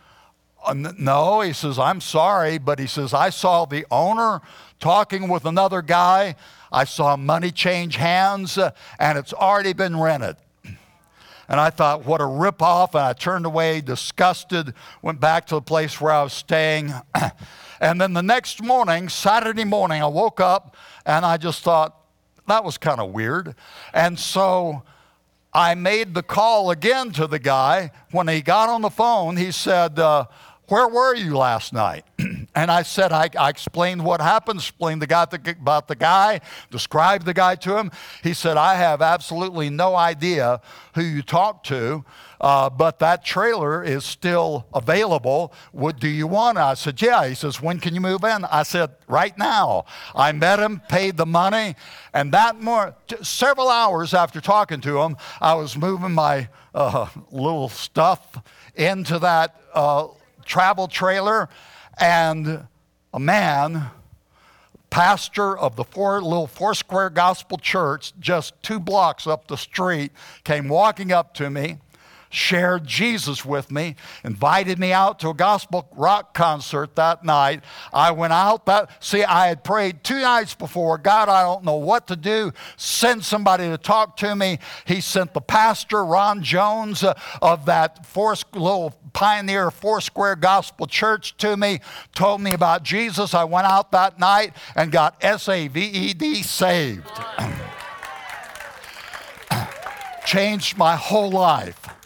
uh, 0.64 0.74
No, 0.74 1.40
he 1.40 1.52
says, 1.52 1.78
I'm 1.78 2.00
sorry, 2.00 2.58
but 2.58 2.78
he 2.78 2.86
says, 2.86 3.12
I 3.12 3.30
saw 3.30 3.64
the 3.64 3.84
owner 3.90 4.40
talking 4.78 5.28
with 5.28 5.44
another 5.44 5.82
guy. 5.82 6.36
I 6.70 6.84
saw 6.84 7.16
money 7.16 7.50
change 7.50 7.96
hands, 7.96 8.58
uh, 8.58 8.70
and 9.00 9.18
it's 9.18 9.32
already 9.32 9.72
been 9.72 9.98
rented. 9.98 10.36
And 11.50 11.58
I 11.58 11.70
thought, 11.70 12.04
what 12.04 12.20
a 12.20 12.24
ripoff. 12.24 12.90
And 12.90 13.04
I 13.04 13.14
turned 13.14 13.46
away, 13.46 13.80
disgusted, 13.80 14.74
went 15.00 15.18
back 15.18 15.46
to 15.46 15.54
the 15.54 15.62
place 15.62 15.98
where 15.98 16.12
I 16.12 16.22
was 16.22 16.34
staying. 16.34 16.92
and 17.80 17.98
then 17.98 18.12
the 18.12 18.22
next 18.22 18.62
morning, 18.62 19.08
Saturday 19.08 19.64
morning, 19.64 20.02
I 20.02 20.08
woke 20.08 20.40
up 20.40 20.76
and 21.06 21.24
I 21.24 21.38
just 21.38 21.62
thought, 21.62 21.96
that 22.48 22.64
was 22.64 22.76
kind 22.76 23.00
of 23.00 23.12
weird. 23.12 23.54
And 23.94 24.18
so 24.18 24.82
I 25.52 25.74
made 25.74 26.14
the 26.14 26.22
call 26.22 26.70
again 26.70 27.10
to 27.12 27.26
the 27.26 27.38
guy. 27.38 27.90
When 28.10 28.28
he 28.28 28.42
got 28.42 28.68
on 28.68 28.82
the 28.82 28.90
phone, 28.90 29.36
he 29.36 29.50
said, 29.50 29.98
uh, 29.98 30.26
Where 30.68 30.86
were 30.86 31.14
you 31.14 31.34
last 31.34 31.72
night? 31.72 32.04
and 32.54 32.70
I 32.70 32.82
said, 32.82 33.10
I, 33.10 33.30
I, 33.38 33.48
explained 33.48 34.04
what 34.04 34.20
happened, 34.20 34.60
explained 34.60 35.00
the 35.00 35.06
guy, 35.06 35.24
the, 35.24 35.56
about 35.58 35.88
the 35.88 35.96
guy, 35.96 36.42
described 36.70 37.24
the 37.24 37.32
guy 37.32 37.54
to 37.54 37.78
him. 37.78 37.90
He 38.22 38.34
said, 38.34 38.58
I 38.58 38.74
have 38.74 39.00
absolutely 39.00 39.70
no 39.70 39.96
idea 39.96 40.60
who 40.94 41.00
you 41.00 41.22
talked 41.22 41.64
to. 41.68 42.04
Uh, 42.38 42.68
but 42.68 42.98
that 42.98 43.24
trailer 43.24 43.82
is 43.82 44.04
still 44.04 44.66
available. 44.74 45.54
What 45.72 45.98
do 45.98 46.06
you 46.06 46.26
want? 46.26 46.58
I 46.58 46.74
said, 46.74 47.00
yeah. 47.00 47.26
He 47.26 47.34
says, 47.34 47.62
when 47.62 47.80
can 47.80 47.94
you 47.94 48.02
move 48.02 48.22
in? 48.22 48.44
I 48.44 48.62
said, 48.62 48.90
right 49.08 49.36
now. 49.38 49.86
I 50.14 50.32
met 50.32 50.58
him, 50.58 50.82
paid 50.88 51.16
the 51.16 51.26
money, 51.26 51.76
and 52.12 52.30
that 52.32 52.60
more 52.60 52.94
several 53.22 53.70
hours 53.70 54.12
after 54.12 54.40
talking 54.40 54.82
to 54.82 55.00
him, 55.00 55.16
I 55.40 55.54
was 55.54 55.78
moving 55.78 56.12
my 56.12 56.50
uh, 56.74 57.08
little 57.32 57.70
stuff 57.70 58.38
into 58.74 59.18
that 59.18 59.60
uh, 59.74 60.08
travel 60.48 60.88
trailer, 60.88 61.48
and 62.00 62.66
a 63.14 63.20
man 63.20 63.90
pastor 64.90 65.56
of 65.56 65.76
the 65.76 65.84
four, 65.84 66.20
little 66.22 66.46
Foursquare 66.46 67.10
Gospel 67.10 67.58
Church, 67.58 68.12
just 68.18 68.60
two 68.62 68.80
blocks 68.80 69.26
up 69.26 69.46
the 69.46 69.56
street, 69.56 70.10
came 70.44 70.68
walking 70.68 71.12
up 71.12 71.34
to 71.34 71.50
me 71.50 71.78
shared 72.30 72.86
Jesus 72.86 73.44
with 73.44 73.70
me, 73.70 73.96
invited 74.24 74.78
me 74.78 74.92
out 74.92 75.18
to 75.20 75.30
a 75.30 75.34
gospel 75.34 75.88
rock 75.92 76.34
concert 76.34 76.96
that 76.96 77.24
night. 77.24 77.62
I 77.92 78.10
went 78.10 78.32
out 78.32 78.66
that, 78.66 78.90
see, 79.02 79.24
I 79.24 79.48
had 79.48 79.64
prayed 79.64 80.04
two 80.04 80.20
nights 80.20 80.54
before, 80.54 80.98
God, 80.98 81.28
I 81.28 81.42
don't 81.42 81.64
know 81.64 81.76
what 81.76 82.06
to 82.08 82.16
do. 82.16 82.52
Send 82.76 83.24
somebody 83.24 83.68
to 83.68 83.78
talk 83.78 84.16
to 84.18 84.34
me. 84.34 84.58
He 84.84 85.00
sent 85.00 85.34
the 85.34 85.40
pastor, 85.40 86.04
Ron 86.04 86.42
Jones, 86.42 87.02
uh, 87.02 87.14
of 87.40 87.66
that 87.66 88.06
four, 88.06 88.34
little 88.52 88.94
pioneer 89.12 89.70
Foursquare 89.70 90.36
Gospel 90.36 90.86
Church 90.86 91.36
to 91.38 91.56
me, 91.56 91.80
told 92.14 92.40
me 92.40 92.52
about 92.52 92.82
Jesus. 92.82 93.34
I 93.34 93.44
went 93.44 93.66
out 93.66 93.90
that 93.92 94.18
night 94.18 94.54
and 94.76 94.92
got 94.92 95.16
S 95.22 95.48
A 95.48 95.68
V 95.68 95.80
E 95.80 96.14
D 96.14 96.42
saved. 96.42 97.10
Changed 100.26 100.76
my 100.76 100.94
whole 100.94 101.30
life. 101.30 101.97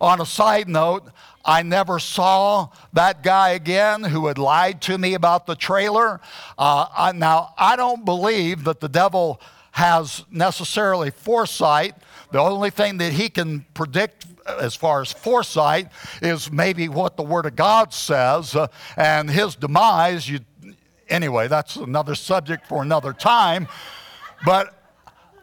On 0.00 0.20
a 0.20 0.26
side 0.26 0.68
note, 0.68 1.04
I 1.44 1.62
never 1.62 1.98
saw 1.98 2.68
that 2.92 3.22
guy 3.22 3.50
again 3.50 4.02
who 4.04 4.26
had 4.26 4.36
lied 4.36 4.82
to 4.82 4.98
me 4.98 5.14
about 5.14 5.46
the 5.46 5.54
trailer. 5.54 6.20
Uh, 6.58 6.86
I, 6.96 7.12
now, 7.12 7.54
I 7.56 7.76
don't 7.76 8.04
believe 8.04 8.64
that 8.64 8.80
the 8.80 8.88
devil 8.88 9.40
has 9.72 10.24
necessarily 10.30 11.10
foresight. 11.10 11.94
The 12.32 12.40
only 12.40 12.70
thing 12.70 12.98
that 12.98 13.12
he 13.12 13.28
can 13.28 13.64
predict 13.74 14.26
as 14.60 14.74
far 14.74 15.00
as 15.00 15.12
foresight 15.12 15.88
is 16.22 16.50
maybe 16.50 16.88
what 16.88 17.16
the 17.16 17.22
Word 17.22 17.46
of 17.46 17.56
God 17.56 17.92
says, 17.92 18.54
uh, 18.54 18.68
and 18.96 19.30
his 19.30 19.54
demise, 19.54 20.28
you, 20.28 20.40
anyway, 21.08 21.48
that's 21.48 21.76
another 21.76 22.14
subject 22.14 22.66
for 22.66 22.82
another 22.82 23.12
time. 23.12 23.68
But 24.44 24.75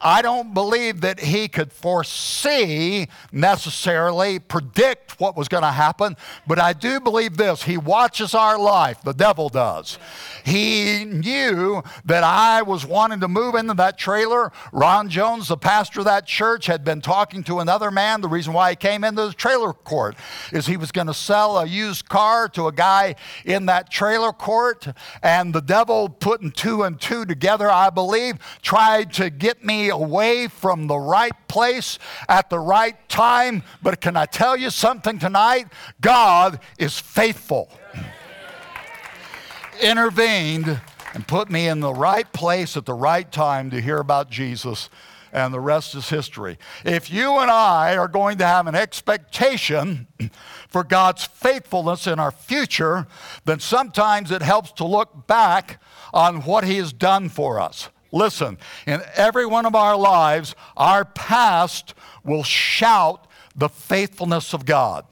I 0.03 0.21
don't 0.21 0.53
believe 0.53 0.99
that 1.01 1.21
he 1.21 1.47
could 1.47 1.71
foresee 1.71 3.07
necessarily, 3.31 4.37
predict 4.37 5.17
what 5.19 5.37
was 5.37 5.47
going 5.47 5.63
to 5.63 5.71
happen, 5.71 6.17
but 6.45 6.59
I 6.59 6.73
do 6.73 6.99
believe 6.99 7.37
this. 7.37 7.63
He 7.63 7.77
watches 7.77 8.33
our 8.33 8.59
life, 8.59 9.01
the 9.01 9.13
devil 9.13 9.47
does. 9.47 9.97
He 10.43 11.05
knew 11.05 11.81
that 12.03 12.23
I 12.25 12.63
was 12.63 12.85
wanting 12.85 13.21
to 13.21 13.29
move 13.29 13.55
into 13.55 13.73
that 13.75 13.97
trailer. 13.97 14.51
Ron 14.73 15.07
Jones, 15.07 15.47
the 15.47 15.55
pastor 15.55 16.01
of 16.01 16.05
that 16.05 16.25
church, 16.27 16.65
had 16.65 16.83
been 16.83 16.99
talking 16.99 17.41
to 17.45 17.59
another 17.59 17.89
man. 17.89 18.19
The 18.19 18.27
reason 18.27 18.51
why 18.51 18.71
he 18.71 18.75
came 18.75 19.05
into 19.05 19.27
the 19.27 19.33
trailer 19.33 19.71
court 19.71 20.17
is 20.51 20.65
he 20.65 20.75
was 20.75 20.91
going 20.91 21.07
to 21.07 21.13
sell 21.13 21.59
a 21.59 21.65
used 21.65 22.09
car 22.09 22.49
to 22.49 22.67
a 22.67 22.73
guy 22.73 23.15
in 23.45 23.67
that 23.67 23.89
trailer 23.89 24.33
court, 24.33 24.85
and 25.21 25.55
the 25.55 25.61
devil, 25.61 26.09
putting 26.09 26.51
two 26.51 26.83
and 26.83 26.99
two 26.99 27.25
together, 27.25 27.69
I 27.69 27.89
believe, 27.89 28.37
tried 28.61 29.13
to 29.13 29.29
get 29.29 29.63
me 29.63 29.92
away 29.93 30.47
from 30.47 30.87
the 30.87 30.97
right 30.97 31.31
place 31.47 31.99
at 32.27 32.49
the 32.49 32.59
right 32.59 32.97
time. 33.07 33.63
But 33.81 34.01
can 34.01 34.17
I 34.17 34.25
tell 34.25 34.57
you 34.57 34.69
something 34.69 35.19
tonight? 35.19 35.67
God 36.01 36.59
is 36.77 36.99
faithful. 36.99 37.69
Intervened 39.81 40.81
and 41.13 41.27
put 41.27 41.49
me 41.49 41.67
in 41.67 41.79
the 41.79 41.93
right 41.93 42.31
place 42.33 42.75
at 42.75 42.85
the 42.85 42.93
right 42.93 43.31
time 43.31 43.69
to 43.69 43.79
hear 43.79 43.97
about 43.97 44.29
Jesus 44.29 44.89
and 45.33 45.51
the 45.51 45.59
rest 45.59 45.95
is 45.95 46.09
history. 46.09 46.57
If 46.85 47.11
you 47.11 47.39
and 47.39 47.49
I 47.49 47.97
are 47.97 48.07
going 48.07 48.37
to 48.37 48.45
have 48.45 48.67
an 48.67 48.75
expectation 48.75 50.07
for 50.69 50.83
God's 50.83 51.25
faithfulness 51.25 52.07
in 52.07 52.19
our 52.19 52.31
future, 52.31 53.07
then 53.43 53.59
sometimes 53.59 54.31
it 54.31 54.43
helps 54.43 54.71
to 54.73 54.85
look 54.85 55.27
back 55.27 55.81
on 56.13 56.43
what 56.43 56.63
He 56.63 56.77
has 56.77 56.93
done 56.93 57.29
for 57.29 57.59
us. 57.59 57.89
Listen, 58.13 58.59
in 58.85 59.01
every 59.15 59.45
one 59.47 59.65
of 59.65 59.73
our 59.73 59.97
lives, 59.97 60.55
our 60.77 61.03
past 61.03 61.95
will 62.23 62.43
shout 62.43 63.25
the 63.55 63.67
faithfulness 63.67 64.53
of 64.53 64.65
God. 64.65 65.05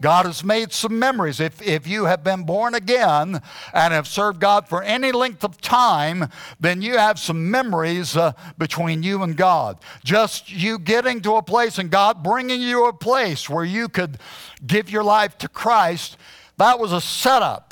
God 0.00 0.26
has 0.26 0.44
made 0.44 0.72
some 0.72 0.98
memories. 0.98 1.40
If, 1.40 1.62
if 1.62 1.86
you 1.86 2.04
have 2.04 2.22
been 2.22 2.42
born 2.42 2.74
again 2.74 3.40
and 3.72 3.94
have 3.94 4.08
served 4.08 4.40
God 4.40 4.68
for 4.68 4.82
any 4.82 5.12
length 5.12 5.42
of 5.44 5.60
time, 5.60 6.28
then 6.60 6.82
you 6.82 6.98
have 6.98 7.18
some 7.18 7.50
memories 7.50 8.16
uh, 8.16 8.32
between 8.58 9.02
you 9.02 9.22
and 9.22 9.36
God. 9.36 9.78
Just 10.04 10.52
you 10.52 10.78
getting 10.78 11.22
to 11.22 11.36
a 11.36 11.42
place 11.42 11.78
and 11.78 11.90
God 11.90 12.22
bringing 12.22 12.60
you 12.60 12.86
a 12.86 12.92
place 12.92 13.48
where 13.48 13.64
you 13.64 13.88
could 13.88 14.18
give 14.66 14.90
your 14.90 15.04
life 15.04 15.38
to 15.38 15.48
Christ, 15.48 16.18
that 16.58 16.78
was 16.78 16.92
a 16.92 17.00
setup. 17.00 17.65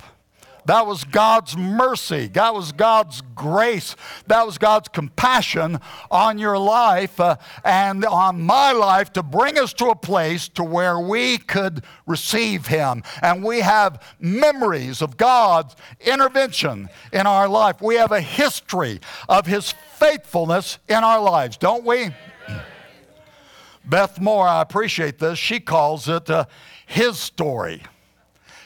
That 0.66 0.87
was 0.87 1.04
God's 1.04 1.56
mercy. 1.56 2.28
That 2.28 2.54
was 2.54 2.73
God's 2.73 3.21
grace. 3.35 3.97
That 4.26 4.47
was 4.47 4.56
God's 4.59 4.88
compassion 4.88 5.78
on 6.11 6.38
your 6.38 6.59
life 6.59 7.21
uh, 7.21 7.37
and 7.64 8.04
on 8.04 8.42
my 8.42 8.73
life 8.73 9.12
to 9.14 9.23
bring 9.23 9.59
us 9.59 9.73
to 9.75 9.87
a 9.87 9.97
place 9.97 10.49
to 10.50 10.64
where 10.64 10.99
we 10.99 11.38
could 11.38 11.85
receive 12.06 12.66
Him. 12.66 13.02
And 13.21 13.44
we 13.44 13.61
have 13.61 14.02
memories 14.18 15.02
of 15.02 15.16
God's 15.16 15.76
intervention 16.00 16.88
in 17.12 17.26
our 17.26 17.49
life. 17.49 17.83
We 17.83 17.97
have 17.97 18.12
a 18.12 18.21
history 18.21 19.00
of 19.28 19.47
His 19.47 19.73
faithfulness 19.97 20.78
in 20.88 21.04
our 21.04 21.21
lives, 21.21 21.56
don't 21.56 21.85
we? 21.85 22.11
Beth 23.85 24.18
Moore, 24.18 24.48
I 24.48 24.62
appreciate 24.62 25.18
this. 25.18 25.38
She 25.38 25.61
calls 25.61 26.09
it 26.09 26.31
uh, 26.31 26.46
His 26.87 27.18
story. 27.18 27.83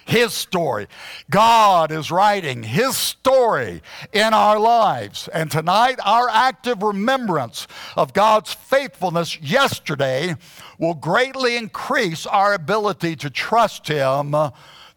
His 0.08 0.32
story. 0.32 0.86
God 1.28 1.92
is 1.92 2.10
writing 2.10 2.62
His 2.62 2.96
story 2.96 3.82
in 4.10 4.32
our 4.32 4.58
lives. 4.58 5.28
And 5.28 5.50
tonight, 5.50 5.98
our 6.02 6.30
active 6.30 6.82
remembrance 6.82 7.66
of 7.94 8.14
God's 8.14 8.54
faithfulness 8.54 9.38
yesterday 9.38 10.34
will 10.78 10.94
greatly 10.94 11.58
increase 11.58 12.24
our 12.24 12.54
ability 12.54 13.16
to 13.16 13.28
trust 13.28 13.86
Him 13.86 14.34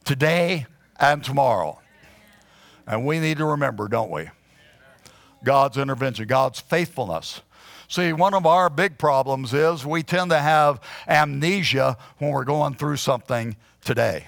today 0.05 0.65
and 0.97 1.21
tomorrow. 1.21 1.79
And 2.87 3.05
we 3.05 3.19
need 3.19 3.39
to 3.39 3.45
remember, 3.45 3.89
don't 3.89 4.11
we? 4.11 4.29
God's 5.43 5.75
intervention, 5.75 6.25
God's 6.25 6.61
faithfulness. 6.61 7.41
See, 7.89 8.13
one 8.13 8.33
of 8.33 8.45
our 8.45 8.69
big 8.69 8.97
problems 8.97 9.53
is 9.53 9.85
we 9.85 10.03
tend 10.03 10.31
to 10.31 10.39
have 10.39 10.79
amnesia 11.05 11.97
when 12.19 12.31
we're 12.31 12.45
going 12.45 12.75
through 12.75 12.95
something 12.95 13.57
today 13.83 14.27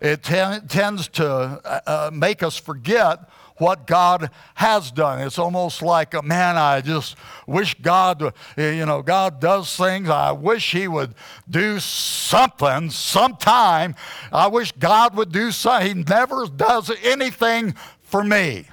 it 0.00 0.22
ten, 0.22 0.66
tends 0.66 1.08
to 1.08 1.28
uh, 1.28 1.80
uh, 1.86 2.10
make 2.12 2.42
us 2.42 2.56
forget 2.56 3.28
what 3.58 3.86
God 3.86 4.30
has 4.54 4.90
done. 4.90 5.20
It's 5.20 5.38
almost 5.38 5.82
like, 5.82 6.14
uh, 6.14 6.22
man, 6.22 6.56
I 6.56 6.80
just 6.80 7.14
wish 7.46 7.74
God, 7.74 8.22
uh, 8.22 8.32
you 8.56 8.86
know, 8.86 9.02
God 9.02 9.38
does 9.38 9.76
things. 9.76 10.08
I 10.08 10.32
wish 10.32 10.72
He 10.72 10.88
would 10.88 11.14
do 11.48 11.78
something 11.78 12.88
sometime. 12.88 13.94
I 14.32 14.46
wish 14.46 14.72
God 14.72 15.14
would 15.16 15.30
do 15.30 15.50
something. 15.50 15.88
He 15.88 16.04
never 16.04 16.46
does 16.46 16.90
anything 17.02 17.74
for 18.00 18.24
me. 18.24 18.66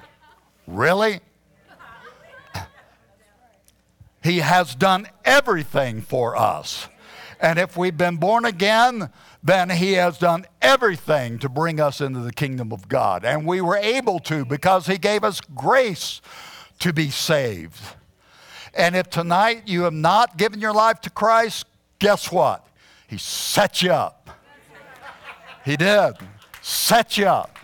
Really? 0.66 1.20
He 4.22 4.38
has 4.38 4.74
done 4.74 5.06
everything 5.24 6.00
for 6.00 6.36
us. 6.36 6.88
And 7.40 7.58
if 7.58 7.76
we've 7.76 7.96
been 7.96 8.16
born 8.16 8.44
again, 8.44 9.10
then 9.42 9.70
he 9.70 9.92
has 9.92 10.18
done 10.18 10.44
everything 10.60 11.38
to 11.38 11.48
bring 11.48 11.80
us 11.80 12.00
into 12.00 12.20
the 12.20 12.32
kingdom 12.32 12.72
of 12.72 12.88
God. 12.88 13.24
And 13.24 13.46
we 13.46 13.60
were 13.60 13.76
able 13.76 14.18
to 14.20 14.44
because 14.44 14.86
he 14.86 14.98
gave 14.98 15.22
us 15.22 15.40
grace 15.40 16.20
to 16.80 16.92
be 16.92 17.10
saved. 17.10 17.80
And 18.74 18.96
if 18.96 19.08
tonight 19.08 19.62
you 19.66 19.82
have 19.82 19.92
not 19.92 20.36
given 20.36 20.60
your 20.60 20.72
life 20.72 21.00
to 21.02 21.10
Christ, 21.10 21.66
guess 21.98 22.30
what? 22.30 22.66
He 23.06 23.18
set 23.18 23.82
you 23.82 23.92
up. 23.92 24.30
He 25.64 25.76
did. 25.76 26.14
Set 26.60 27.16
you 27.16 27.26
up 27.26 27.58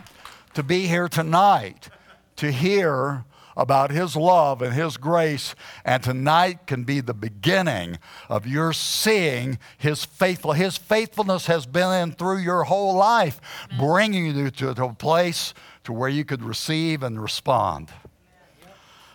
to 0.53 0.63
be 0.63 0.87
here 0.87 1.07
tonight 1.07 1.89
to 2.37 2.51
hear 2.51 3.25
about 3.57 3.91
His 3.91 4.15
love 4.15 4.61
and 4.61 4.73
His 4.73 4.97
grace, 4.97 5.55
and 5.83 6.03
tonight 6.03 6.67
can 6.67 6.83
be 6.83 7.01
the 7.01 7.13
beginning 7.13 7.97
of 8.29 8.45
your 8.47 8.73
seeing 8.73 9.57
His 9.77 10.05
faithful. 10.05 10.53
His 10.53 10.77
faithfulness 10.77 11.47
has 11.47 11.65
been 11.65 11.91
in 11.93 12.11
through 12.13 12.39
your 12.39 12.63
whole 12.63 12.95
life, 12.95 13.39
bringing 13.77 14.25
you 14.25 14.51
to, 14.51 14.73
to 14.73 14.85
a 14.85 14.93
place 14.93 15.53
to 15.83 15.93
where 15.93 16.09
you 16.09 16.25
could 16.25 16.43
receive 16.43 17.03
and 17.03 17.21
respond. 17.21 17.89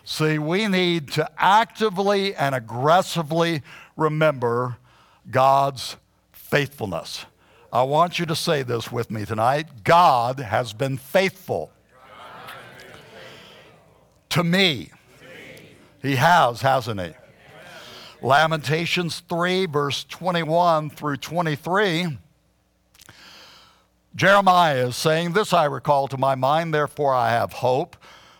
See, 0.04 0.38
we 0.38 0.66
need 0.66 1.12
to 1.12 1.30
actively 1.38 2.34
and 2.34 2.54
aggressively 2.54 3.62
remember 3.96 4.76
God's 5.30 5.96
faithfulness. 6.32 7.26
I 7.72 7.82
want 7.82 8.18
you 8.18 8.26
to 8.26 8.34
say 8.34 8.64
this 8.64 8.90
with 8.90 9.10
me 9.10 9.24
tonight 9.24 9.84
God 9.84 10.40
has 10.40 10.72
been 10.72 10.96
faithful 10.96 11.70
to 14.30 14.44
me. 14.44 14.90
He 16.02 16.16
has, 16.16 16.62
hasn't 16.62 17.00
he? 17.00 17.12
Lamentations 18.22 19.20
3, 19.28 19.66
verse 19.66 20.04
21 20.04 20.90
through 20.90 21.16
23. 21.18 22.18
Jeremiah 24.14 24.88
is 24.88 24.96
saying, 24.96 25.32
This 25.32 25.52
I 25.52 25.64
recall 25.64 26.08
to 26.08 26.18
my 26.18 26.34
mind, 26.34 26.74
therefore 26.74 27.14
I 27.14 27.30
have 27.30 27.54
hope. 27.54 27.96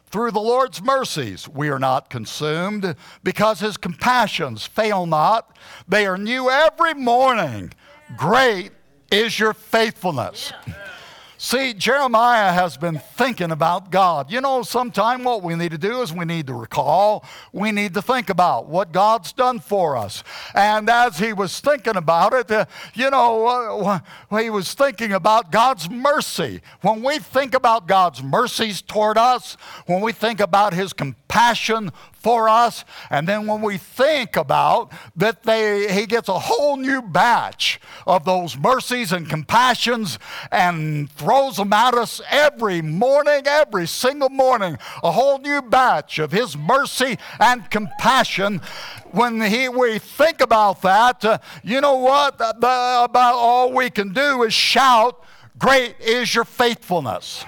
Through 0.07 0.33
the 0.33 0.40
Lord's 0.40 0.83
mercies 0.83 1.48
we 1.48 1.68
are 1.68 1.79
not 1.79 2.11
consumed, 2.11 2.96
because 3.22 3.61
his 3.61 3.76
compassions 3.76 4.66
fail 4.66 5.07
not. 5.07 5.57
They 5.87 6.07
are 6.07 6.18
new 6.18 6.50
every 6.50 6.94
morning. 6.94 7.72
Great 8.16 8.72
is 9.12 9.38
your 9.38 9.55
faithfulness. 9.55 10.53
Yeah. 10.66 10.89
See, 11.42 11.72
Jeremiah 11.72 12.53
has 12.53 12.76
been 12.76 12.98
thinking 12.98 13.50
about 13.50 13.90
God. 13.90 14.31
You 14.31 14.42
know, 14.42 14.62
sometime 14.62 15.24
what 15.24 15.42
we 15.42 15.55
need 15.55 15.70
to 15.70 15.79
do 15.79 16.03
is 16.03 16.12
we 16.12 16.26
need 16.26 16.48
to 16.48 16.53
recall, 16.53 17.24
we 17.50 17.72
need 17.72 17.94
to 17.94 18.03
think 18.03 18.29
about 18.29 18.68
what 18.68 18.92
God's 18.92 19.33
done 19.33 19.59
for 19.59 19.96
us. 19.96 20.22
And 20.55 20.90
as 20.90 21.18
he 21.18 21.33
was 21.33 21.59
thinking 21.59 21.96
about 21.96 22.35
it, 22.35 22.50
uh, 22.50 22.66
you 22.92 23.09
know, 23.09 23.46
uh, 23.46 24.00
he 24.38 24.50
was 24.50 24.74
thinking 24.74 25.14
about 25.14 25.50
God's 25.50 25.88
mercy. 25.88 26.61
When 26.83 27.03
we 27.03 27.18
think 27.18 27.55
about 27.55 27.88
God's 27.88 28.22
mercies 28.22 28.83
toward 28.83 29.16
us, 29.16 29.55
when 29.87 30.03
we 30.03 30.12
think 30.12 30.40
about 30.40 30.74
his 30.74 30.92
compassion 30.92 31.90
for 32.20 32.48
us. 32.48 32.85
And 33.11 33.26
then 33.26 33.46
when 33.46 33.62
we 33.62 33.78
think 33.78 34.37
about 34.37 34.92
that 35.16 35.42
they, 35.42 35.92
he 35.92 36.06
gets 36.06 36.28
a 36.28 36.38
whole 36.38 36.76
new 36.76 37.02
batch 37.02 37.80
of 38.06 38.24
those 38.24 38.56
mercies 38.56 39.12
and 39.12 39.28
compassions 39.28 40.18
and 40.52 41.11
throws 41.12 41.56
them 41.56 41.72
at 41.72 41.94
us 41.94 42.20
every 42.30 42.83
morning, 42.83 43.42
every 43.46 43.87
single 43.87 44.28
morning, 44.28 44.78
a 45.02 45.11
whole 45.12 45.38
new 45.38 45.62
batch 45.62 46.18
of 46.18 46.33
his 46.33 46.56
mercy 46.56 47.18
and 47.38 47.70
compassion. 47.70 48.61
When 49.11 49.40
he, 49.40 49.68
we 49.68 49.98
think 49.98 50.40
about 50.40 50.83
that, 50.83 51.24
uh, 51.24 51.38
you 51.64 51.80
know 51.80 51.96
what? 51.96 52.38
The, 52.38 52.50
about 52.50 53.35
all 53.35 53.72
we 53.72 53.90
can 53.90 54.12
do 54.12 54.42
is 54.44 54.54
shout, 54.54 55.24
Great 55.59 56.00
is 56.00 56.35
your 56.35 56.44
faithfulness. 56.44 57.44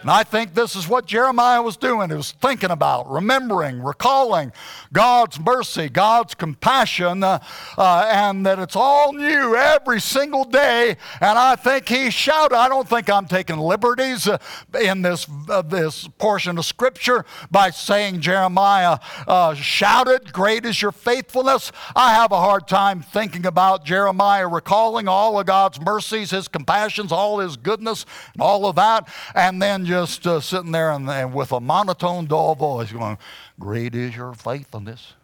And 0.00 0.10
I 0.10 0.22
think 0.22 0.54
this 0.54 0.74
is 0.76 0.88
what 0.88 1.06
Jeremiah 1.06 1.60
was 1.60 1.76
doing. 1.76 2.08
He 2.08 2.16
was 2.16 2.32
thinking 2.32 2.70
about, 2.70 3.10
remembering, 3.10 3.82
recalling 3.82 4.52
God's 4.92 5.38
mercy, 5.38 5.90
God's 5.90 6.34
compassion, 6.34 7.22
uh, 7.22 7.40
uh, 7.76 8.10
and 8.10 8.46
that 8.46 8.58
it's 8.58 8.76
all 8.76 9.12
new 9.12 9.54
every 9.54 10.00
single 10.00 10.44
day. 10.44 10.96
And 11.20 11.38
I 11.38 11.54
think 11.56 11.88
he 11.88 12.10
shouted, 12.10 12.56
I 12.56 12.68
don't 12.68 12.88
think 12.88 13.10
I'm 13.10 13.26
taking 13.26 13.58
liberties 13.58 14.26
uh, 14.26 14.38
in 14.80 15.02
this, 15.02 15.26
uh, 15.48 15.60
this 15.62 16.08
portion 16.18 16.56
of 16.56 16.64
Scripture 16.64 17.26
by 17.50 17.68
saying 17.68 18.22
Jeremiah 18.22 18.98
uh, 19.28 19.54
shouted, 19.54 20.32
Great 20.32 20.64
is 20.64 20.80
your 20.80 20.92
faithfulness. 20.92 21.72
I 21.94 22.14
have 22.14 22.32
a 22.32 22.40
hard 22.40 22.66
time 22.66 23.02
thinking 23.02 23.44
about 23.44 23.84
Jeremiah 23.84 24.48
recalling 24.48 25.08
all 25.08 25.38
of 25.38 25.44
God's 25.44 25.78
mercies, 25.78 26.30
his 26.30 26.48
compassions, 26.48 27.12
all 27.12 27.40
his 27.40 27.58
goodness, 27.58 28.06
and 28.32 28.40
all 28.40 28.66
of 28.66 28.76
that. 28.76 29.06
And 29.34 29.60
then 29.60 29.89
just 29.90 30.24
uh, 30.24 30.40
sitting 30.40 30.70
there 30.70 30.92
and, 30.92 31.10
and 31.10 31.34
with 31.34 31.50
a 31.50 31.58
monotone, 31.58 32.26
dull 32.26 32.54
voice 32.54 32.92
going, 32.92 33.18
Great 33.58 33.96
is 33.96 34.14
your 34.14 34.34
faithfulness. 34.34 35.14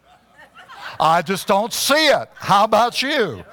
I 0.99 1.23
just 1.23 1.47
don't 1.47 1.73
see 1.73 2.09
it. 2.09 2.29
How 2.35 2.65
about 2.65 3.01
you? 3.01 3.45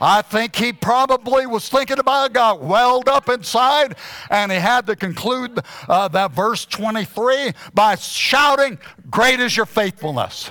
I 0.00 0.22
think 0.22 0.56
he 0.56 0.72
probably 0.72 1.46
was 1.46 1.68
thinking 1.68 1.98
about 1.98 2.30
it, 2.30 2.32
got 2.32 2.62
welled 2.62 3.06
up 3.06 3.28
inside, 3.28 3.96
and 4.30 4.50
he 4.50 4.56
had 4.58 4.86
to 4.86 4.96
conclude 4.96 5.60
uh, 5.90 6.08
that 6.08 6.32
verse 6.32 6.64
23 6.64 7.52
by 7.74 7.94
shouting, 7.96 8.78
Great 9.10 9.40
is 9.40 9.54
your 9.54 9.66
faithfulness. 9.66 10.50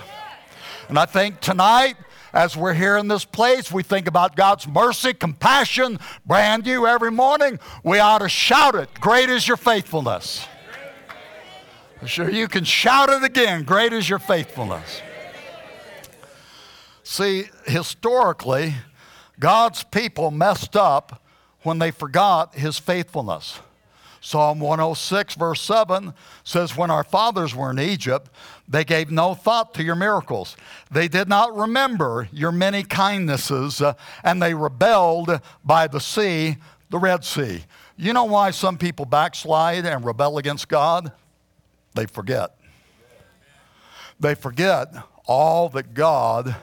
And 0.88 1.00
I 1.00 1.06
think 1.06 1.40
tonight, 1.40 1.96
as 2.32 2.56
we're 2.56 2.74
here 2.74 2.96
in 2.96 3.08
this 3.08 3.24
place, 3.24 3.70
we 3.70 3.82
think 3.82 4.06
about 4.08 4.36
God's 4.36 4.66
mercy, 4.66 5.12
compassion, 5.12 5.98
brand 6.24 6.64
new 6.64 6.86
every 6.86 7.10
morning. 7.10 7.58
We 7.84 7.98
ought 7.98 8.18
to 8.18 8.28
shout 8.28 8.74
it. 8.74 8.88
Great 9.00 9.28
is 9.28 9.46
your 9.46 9.56
faithfulness. 9.56 10.46
I'm 12.00 12.08
sure, 12.08 12.30
you 12.30 12.48
can 12.48 12.64
shout 12.64 13.10
it 13.10 13.22
again. 13.22 13.62
Great 13.62 13.92
is 13.92 14.08
your 14.08 14.18
faithfulness. 14.18 15.02
See, 17.04 17.44
historically, 17.66 18.74
God's 19.38 19.84
people 19.84 20.30
messed 20.30 20.76
up 20.76 21.22
when 21.62 21.78
they 21.78 21.90
forgot 21.90 22.54
his 22.54 22.78
faithfulness. 22.78 23.60
Psalm 24.24 24.60
106, 24.60 25.34
verse 25.34 25.60
7 25.60 26.14
says, 26.44 26.76
When 26.76 26.92
our 26.92 27.02
fathers 27.02 27.56
were 27.56 27.72
in 27.72 27.80
Egypt, 27.80 28.30
they 28.68 28.84
gave 28.84 29.10
no 29.10 29.34
thought 29.34 29.74
to 29.74 29.82
your 29.82 29.96
miracles. 29.96 30.56
They 30.92 31.08
did 31.08 31.28
not 31.28 31.56
remember 31.56 32.28
your 32.32 32.52
many 32.52 32.84
kindnesses, 32.84 33.82
uh, 33.82 33.94
and 34.22 34.40
they 34.40 34.54
rebelled 34.54 35.40
by 35.64 35.88
the 35.88 35.98
sea, 35.98 36.56
the 36.88 37.00
Red 37.00 37.24
Sea. 37.24 37.64
You 37.96 38.12
know 38.12 38.22
why 38.22 38.52
some 38.52 38.78
people 38.78 39.06
backslide 39.06 39.86
and 39.86 40.04
rebel 40.04 40.38
against 40.38 40.68
God? 40.68 41.10
They 41.94 42.06
forget. 42.06 42.54
They 44.20 44.36
forget 44.36 44.94
all 45.26 45.68
that 45.70 45.94
God 45.94 46.54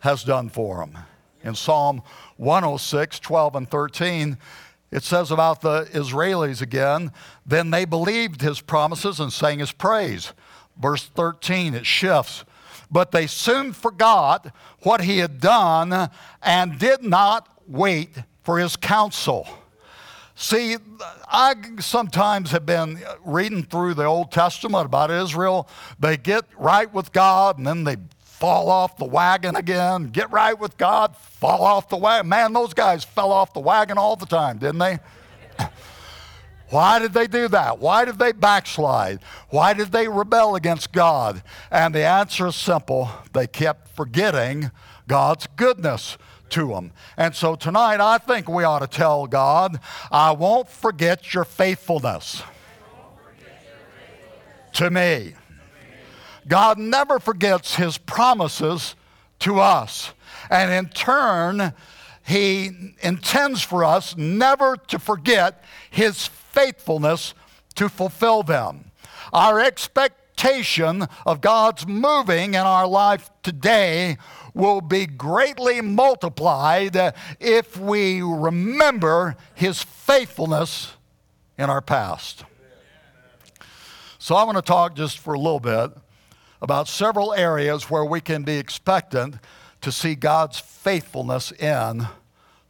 has 0.00 0.24
done 0.24 0.48
for 0.48 0.78
them. 0.78 0.98
In 1.44 1.54
Psalm 1.54 2.02
106, 2.36 3.20
12, 3.20 3.54
and 3.54 3.70
13, 3.70 4.38
it 4.94 5.02
says 5.02 5.32
about 5.32 5.60
the 5.60 5.86
Israelis 5.86 6.62
again, 6.62 7.10
then 7.44 7.72
they 7.72 7.84
believed 7.84 8.42
his 8.42 8.60
promises 8.60 9.18
and 9.18 9.32
sang 9.32 9.58
his 9.58 9.72
praise. 9.72 10.32
Verse 10.80 11.04
13, 11.16 11.74
it 11.74 11.84
shifts. 11.84 12.44
But 12.92 13.10
they 13.10 13.26
soon 13.26 13.72
forgot 13.72 14.54
what 14.82 15.00
he 15.00 15.18
had 15.18 15.40
done 15.40 16.10
and 16.40 16.78
did 16.78 17.02
not 17.02 17.48
wait 17.66 18.10
for 18.44 18.60
his 18.60 18.76
counsel. 18.76 19.48
See, 20.36 20.76
I 21.28 21.54
sometimes 21.80 22.52
have 22.52 22.64
been 22.64 23.00
reading 23.24 23.64
through 23.64 23.94
the 23.94 24.04
Old 24.04 24.30
Testament 24.30 24.86
about 24.86 25.10
Israel. 25.10 25.68
They 25.98 26.16
get 26.16 26.44
right 26.56 26.92
with 26.94 27.10
God 27.10 27.58
and 27.58 27.66
then 27.66 27.82
they 27.82 27.96
fall 28.44 28.68
off 28.68 28.98
the 28.98 29.06
wagon 29.06 29.56
again, 29.56 30.08
get 30.08 30.30
right 30.30 30.58
with 30.58 30.76
God, 30.76 31.16
fall 31.16 31.62
off 31.62 31.88
the 31.88 31.96
wagon. 31.96 32.28
Man, 32.28 32.52
those 32.52 32.74
guys 32.74 33.02
fell 33.02 33.32
off 33.32 33.54
the 33.54 33.60
wagon 33.60 33.96
all 33.96 34.16
the 34.16 34.26
time, 34.26 34.58
didn't 34.58 34.80
they? 34.80 34.98
Why 36.68 36.98
did 36.98 37.14
they 37.14 37.26
do 37.26 37.48
that? 37.48 37.78
Why 37.78 38.04
did 38.04 38.18
they 38.18 38.32
backslide? 38.32 39.20
Why 39.48 39.72
did 39.72 39.92
they 39.92 40.08
rebel 40.08 40.56
against 40.56 40.92
God? 40.92 41.42
And 41.70 41.94
the 41.94 42.04
answer 42.04 42.48
is 42.48 42.54
simple 42.54 43.08
they 43.32 43.46
kept 43.46 43.88
forgetting 43.88 44.70
God's 45.08 45.46
goodness 45.56 46.18
to 46.50 46.68
them. 46.68 46.92
And 47.16 47.34
so 47.34 47.54
tonight, 47.54 47.98
I 47.98 48.18
think 48.18 48.46
we 48.46 48.62
ought 48.62 48.80
to 48.80 48.86
tell 48.86 49.26
God, 49.26 49.80
I 50.12 50.32
won't 50.32 50.68
forget 50.68 51.32
your 51.32 51.44
faithfulness 51.44 52.42
to 54.74 54.90
me. 54.90 55.34
God 56.46 56.78
never 56.78 57.18
forgets 57.18 57.76
his 57.76 57.98
promises 57.98 58.94
to 59.40 59.60
us. 59.60 60.12
And 60.50 60.72
in 60.72 60.92
turn, 60.92 61.74
he 62.26 62.70
intends 63.02 63.62
for 63.62 63.84
us 63.84 64.16
never 64.16 64.76
to 64.88 64.98
forget 64.98 65.62
his 65.90 66.26
faithfulness 66.26 67.34
to 67.74 67.88
fulfill 67.88 68.42
them. 68.42 68.90
Our 69.32 69.60
expectation 69.60 71.06
of 71.26 71.40
God's 71.40 71.86
moving 71.86 72.54
in 72.54 72.60
our 72.60 72.86
life 72.86 73.30
today 73.42 74.16
will 74.54 74.80
be 74.80 75.06
greatly 75.06 75.80
multiplied 75.80 76.96
if 77.40 77.76
we 77.76 78.22
remember 78.22 79.36
his 79.54 79.82
faithfulness 79.82 80.94
in 81.58 81.68
our 81.68 81.80
past. 81.80 82.44
So, 84.18 84.36
I 84.36 84.44
want 84.44 84.56
to 84.56 84.62
talk 84.62 84.94
just 84.94 85.18
for 85.18 85.34
a 85.34 85.38
little 85.38 85.60
bit 85.60 85.92
about 86.64 86.88
several 86.88 87.34
areas 87.34 87.90
where 87.90 88.06
we 88.06 88.22
can 88.22 88.42
be 88.42 88.56
expectant 88.56 89.36
to 89.82 89.92
see 89.92 90.14
God's 90.14 90.58
faithfulness 90.58 91.52
in 91.52 92.08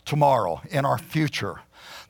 tomorrow, 0.05 0.61
in 0.69 0.85
our 0.85 0.99
future. 0.99 1.61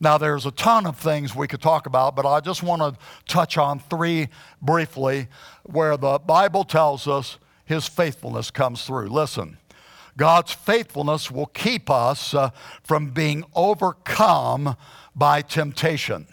Now, 0.01 0.17
there's 0.17 0.47
a 0.47 0.51
ton 0.51 0.87
of 0.87 0.97
things 0.97 1.37
we 1.37 1.47
could 1.47 1.61
talk 1.61 1.85
about, 1.85 2.17
but 2.17 2.25
I 2.25 2.41
just 2.41 2.63
want 2.63 2.81
to 2.81 2.99
touch 3.29 3.59
on 3.59 3.81
three 3.81 4.29
briefly 4.63 5.29
where 5.65 5.99
the 5.99 6.19
Bible 6.19 6.65
tells 6.65 7.07
us 7.07 7.37
his 7.67 7.87
faithfulness 7.87 8.51
comes 8.51 8.87
through. 8.87 9.09
Listen, 9.09 9.59
God's 10.17 10.53
faithfulness 10.53 11.31
will 11.31 11.47
keep 11.47 11.91
us 11.91 12.33
uh, 12.33 12.49
from 12.83 13.11
being 13.11 13.45
overcome 13.55 14.75
by 15.15 15.43
temptation. 15.43 16.27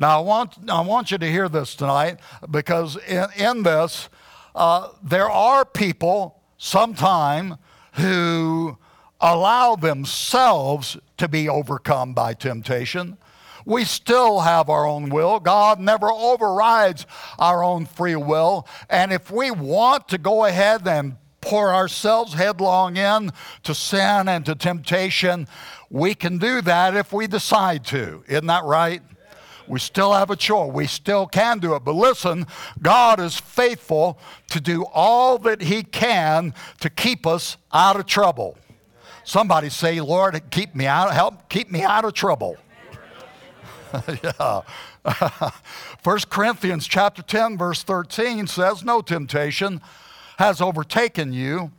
Now, 0.00 0.20
I 0.20 0.22
want, 0.22 0.54
I 0.68 0.80
want 0.80 1.10
you 1.10 1.18
to 1.18 1.30
hear 1.30 1.48
this 1.48 1.74
tonight 1.74 2.20
because 2.50 2.96
in, 3.06 3.26
in 3.36 3.62
this, 3.64 4.08
uh, 4.54 4.88
there 5.02 5.30
are 5.30 5.64
people 5.64 6.40
sometime 6.56 7.56
who 7.94 8.78
allow 9.20 9.74
themselves 9.76 10.96
to 11.16 11.28
be 11.28 11.48
overcome 11.48 12.14
by 12.14 12.34
temptation. 12.34 13.18
We 13.64 13.84
still 13.84 14.40
have 14.40 14.70
our 14.70 14.86
own 14.86 15.10
will. 15.10 15.40
God 15.40 15.80
never 15.80 16.10
overrides 16.10 17.04
our 17.38 17.62
own 17.62 17.86
free 17.86 18.16
will. 18.16 18.66
And 18.88 19.12
if 19.12 19.30
we 19.30 19.50
want 19.50 20.08
to 20.08 20.18
go 20.18 20.44
ahead 20.44 20.86
and 20.86 21.16
pour 21.40 21.74
ourselves 21.74 22.34
headlong 22.34 22.96
in 22.96 23.30
to 23.64 23.74
sin 23.74 24.28
and 24.28 24.46
to 24.46 24.54
temptation, 24.54 25.46
we 25.90 26.14
can 26.14 26.38
do 26.38 26.60
that 26.62 26.96
if 26.96 27.12
we 27.12 27.26
decide 27.26 27.84
to. 27.86 28.22
Isn't 28.28 28.46
that 28.46 28.64
right? 28.64 29.02
We 29.68 29.78
still 29.78 30.12
have 30.12 30.30
a 30.30 30.36
chore. 30.36 30.70
We 30.70 30.86
still 30.86 31.26
can 31.26 31.58
do 31.58 31.74
it. 31.74 31.84
But 31.84 31.94
listen, 31.94 32.46
God 32.80 33.20
is 33.20 33.38
faithful 33.38 34.18
to 34.50 34.60
do 34.60 34.84
all 34.92 35.38
that 35.38 35.62
He 35.62 35.82
can 35.82 36.54
to 36.80 36.90
keep 36.90 37.26
us 37.26 37.56
out 37.72 37.98
of 37.98 38.06
trouble. 38.06 38.56
Somebody 39.24 39.68
say, 39.68 40.00
Lord, 40.00 40.40
keep 40.50 40.74
me 40.74 40.86
out, 40.86 41.12
help 41.12 41.48
keep 41.48 41.70
me 41.70 41.82
out 41.82 42.04
of 42.04 42.14
trouble. 42.14 42.56
yeah. 44.22 44.62
1 46.02 46.18
Corinthians 46.30 46.86
chapter 46.86 47.22
10, 47.22 47.58
verse 47.58 47.82
13 47.82 48.46
says, 48.46 48.84
No 48.84 49.00
temptation 49.00 49.80
has 50.38 50.60
overtaken 50.60 51.32
you 51.32 51.72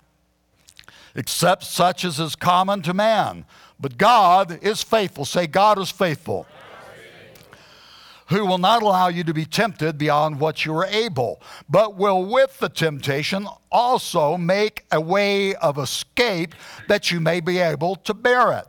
except 1.16 1.64
such 1.64 2.06
as 2.06 2.20
is 2.20 2.36
common 2.36 2.82
to 2.84 2.94
man. 2.94 3.46
But 3.80 3.98
God 3.98 4.60
is 4.62 4.84
faithful. 4.84 5.26
Say, 5.26 5.48
God 5.48 5.80
is 5.80 5.90
faithful 5.90 6.46
who 8.30 8.46
will 8.46 8.58
not 8.58 8.82
allow 8.82 9.08
you 9.08 9.24
to 9.24 9.34
be 9.34 9.46
tempted 9.46 9.98
beyond 9.98 10.40
what 10.40 10.66
you 10.66 10.76
are 10.76 10.86
able, 10.86 11.42
but 11.68 11.96
will 11.96 12.24
with 12.24 12.60
the 12.60 12.70
temptation 12.70 13.48
also 13.72 14.38
make 14.38 14.86
a 14.92 15.02
way 15.02 15.56
of 15.56 15.78
escape 15.78 16.54
that 16.88 17.12
you 17.12 17.20
may 17.20 17.40
be 17.40 17.58
able 17.58 17.96
to 17.96 18.14
bear 18.14 18.54
it. 18.54 18.66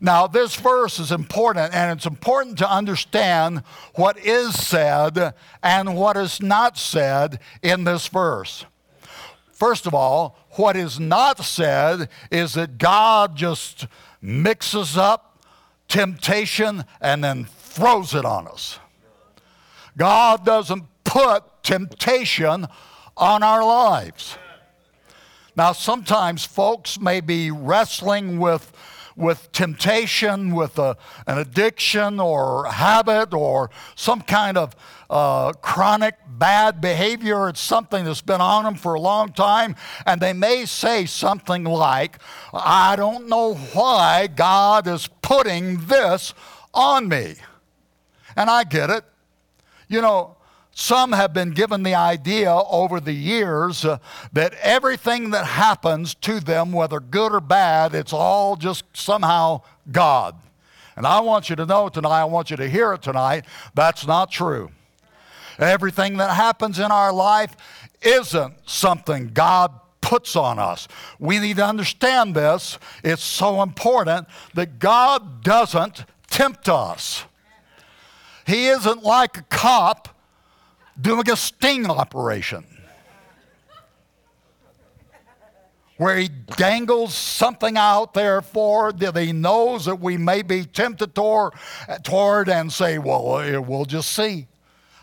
Now, 0.00 0.26
this 0.26 0.54
verse 0.56 0.98
is 0.98 1.10
important, 1.10 1.74
and 1.74 1.96
it's 1.96 2.06
important 2.06 2.58
to 2.58 2.70
understand 2.70 3.62
what 3.94 4.18
is 4.18 4.54
said 4.54 5.34
and 5.62 5.96
what 5.96 6.16
is 6.16 6.40
not 6.40 6.76
said 6.76 7.40
in 7.62 7.84
this 7.84 8.06
verse. 8.08 8.66
First 9.52 9.86
of 9.86 9.94
all, 9.94 10.38
what 10.50 10.76
is 10.76 11.00
not 11.00 11.42
said 11.42 12.10
is 12.30 12.52
that 12.54 12.76
God 12.76 13.36
just 13.36 13.86
mixes 14.20 14.98
up 14.98 15.42
temptation 15.88 16.84
and 17.00 17.24
then 17.24 17.44
throws 17.76 18.14
it 18.14 18.24
on 18.24 18.48
us. 18.48 18.78
God 19.98 20.46
doesn't 20.46 20.84
put 21.04 21.44
temptation 21.62 22.66
on 23.18 23.42
our 23.42 23.62
lives. 23.64 24.38
Now, 25.54 25.72
sometimes 25.72 26.44
folks 26.44 26.98
may 26.98 27.20
be 27.20 27.50
wrestling 27.50 28.38
with, 28.38 28.72
with 29.14 29.52
temptation, 29.52 30.54
with 30.54 30.78
a, 30.78 30.96
an 31.26 31.38
addiction 31.38 32.18
or 32.18 32.64
habit 32.66 33.34
or 33.34 33.70
some 33.94 34.22
kind 34.22 34.56
of 34.56 34.74
uh, 35.10 35.52
chronic 35.52 36.14
bad 36.26 36.80
behavior. 36.80 37.48
It's 37.48 37.60
something 37.60 38.06
that's 38.06 38.22
been 38.22 38.40
on 38.40 38.64
them 38.64 38.74
for 38.74 38.94
a 38.94 39.00
long 39.00 39.32
time. 39.32 39.76
And 40.06 40.20
they 40.20 40.32
may 40.32 40.64
say 40.64 41.04
something 41.04 41.64
like, 41.64 42.18
I 42.54 42.96
don't 42.96 43.28
know 43.28 43.54
why 43.54 44.28
God 44.28 44.86
is 44.86 45.08
putting 45.20 45.86
this 45.86 46.32
on 46.72 47.08
me. 47.08 47.36
And 48.36 48.50
I 48.50 48.64
get 48.64 48.90
it. 48.90 49.04
You 49.88 50.02
know, 50.02 50.36
some 50.72 51.12
have 51.12 51.32
been 51.32 51.52
given 51.52 51.82
the 51.84 51.94
idea 51.94 52.52
over 52.52 53.00
the 53.00 53.14
years 53.14 53.84
uh, 53.84 53.98
that 54.34 54.52
everything 54.60 55.30
that 55.30 55.46
happens 55.46 56.14
to 56.16 56.38
them, 56.38 56.70
whether 56.70 57.00
good 57.00 57.32
or 57.32 57.40
bad, 57.40 57.94
it's 57.94 58.12
all 58.12 58.56
just 58.56 58.84
somehow 58.92 59.62
God. 59.90 60.36
And 60.94 61.06
I 61.06 61.20
want 61.20 61.48
you 61.48 61.56
to 61.56 61.64
know 61.64 61.88
tonight, 61.88 62.20
I 62.20 62.24
want 62.24 62.50
you 62.50 62.58
to 62.58 62.68
hear 62.68 62.92
it 62.92 63.00
tonight, 63.00 63.46
that's 63.74 64.06
not 64.06 64.30
true. 64.30 64.70
Everything 65.58 66.18
that 66.18 66.34
happens 66.34 66.78
in 66.78 66.90
our 66.90 67.12
life 67.12 67.56
isn't 68.02 68.54
something 68.66 69.30
God 69.32 69.72
puts 70.02 70.36
on 70.36 70.58
us. 70.58 70.88
We 71.18 71.38
need 71.38 71.56
to 71.56 71.64
understand 71.64 72.34
this. 72.34 72.78
It's 73.02 73.24
so 73.24 73.62
important 73.62 74.28
that 74.54 74.78
God 74.78 75.42
doesn't 75.42 76.04
tempt 76.28 76.68
us. 76.68 77.24
He 78.46 78.68
isn't 78.68 79.02
like 79.02 79.38
a 79.38 79.42
cop 79.42 80.08
doing 81.00 81.28
a 81.28 81.36
sting 81.36 81.90
operation 81.90 82.64
where 85.96 86.16
he 86.16 86.28
dangles 86.28 87.14
something 87.14 87.76
out 87.76 88.14
there 88.14 88.42
for 88.42 88.92
that 88.92 89.16
he 89.16 89.32
knows 89.32 89.86
that 89.86 89.96
we 89.96 90.16
may 90.16 90.42
be 90.42 90.64
tempted 90.64 91.14
toward, 91.14 91.54
toward 92.02 92.48
and 92.48 92.72
say, 92.72 92.98
well, 92.98 93.38
eh, 93.38 93.56
we'll 93.56 93.86
just 93.86 94.12
see. 94.12 94.46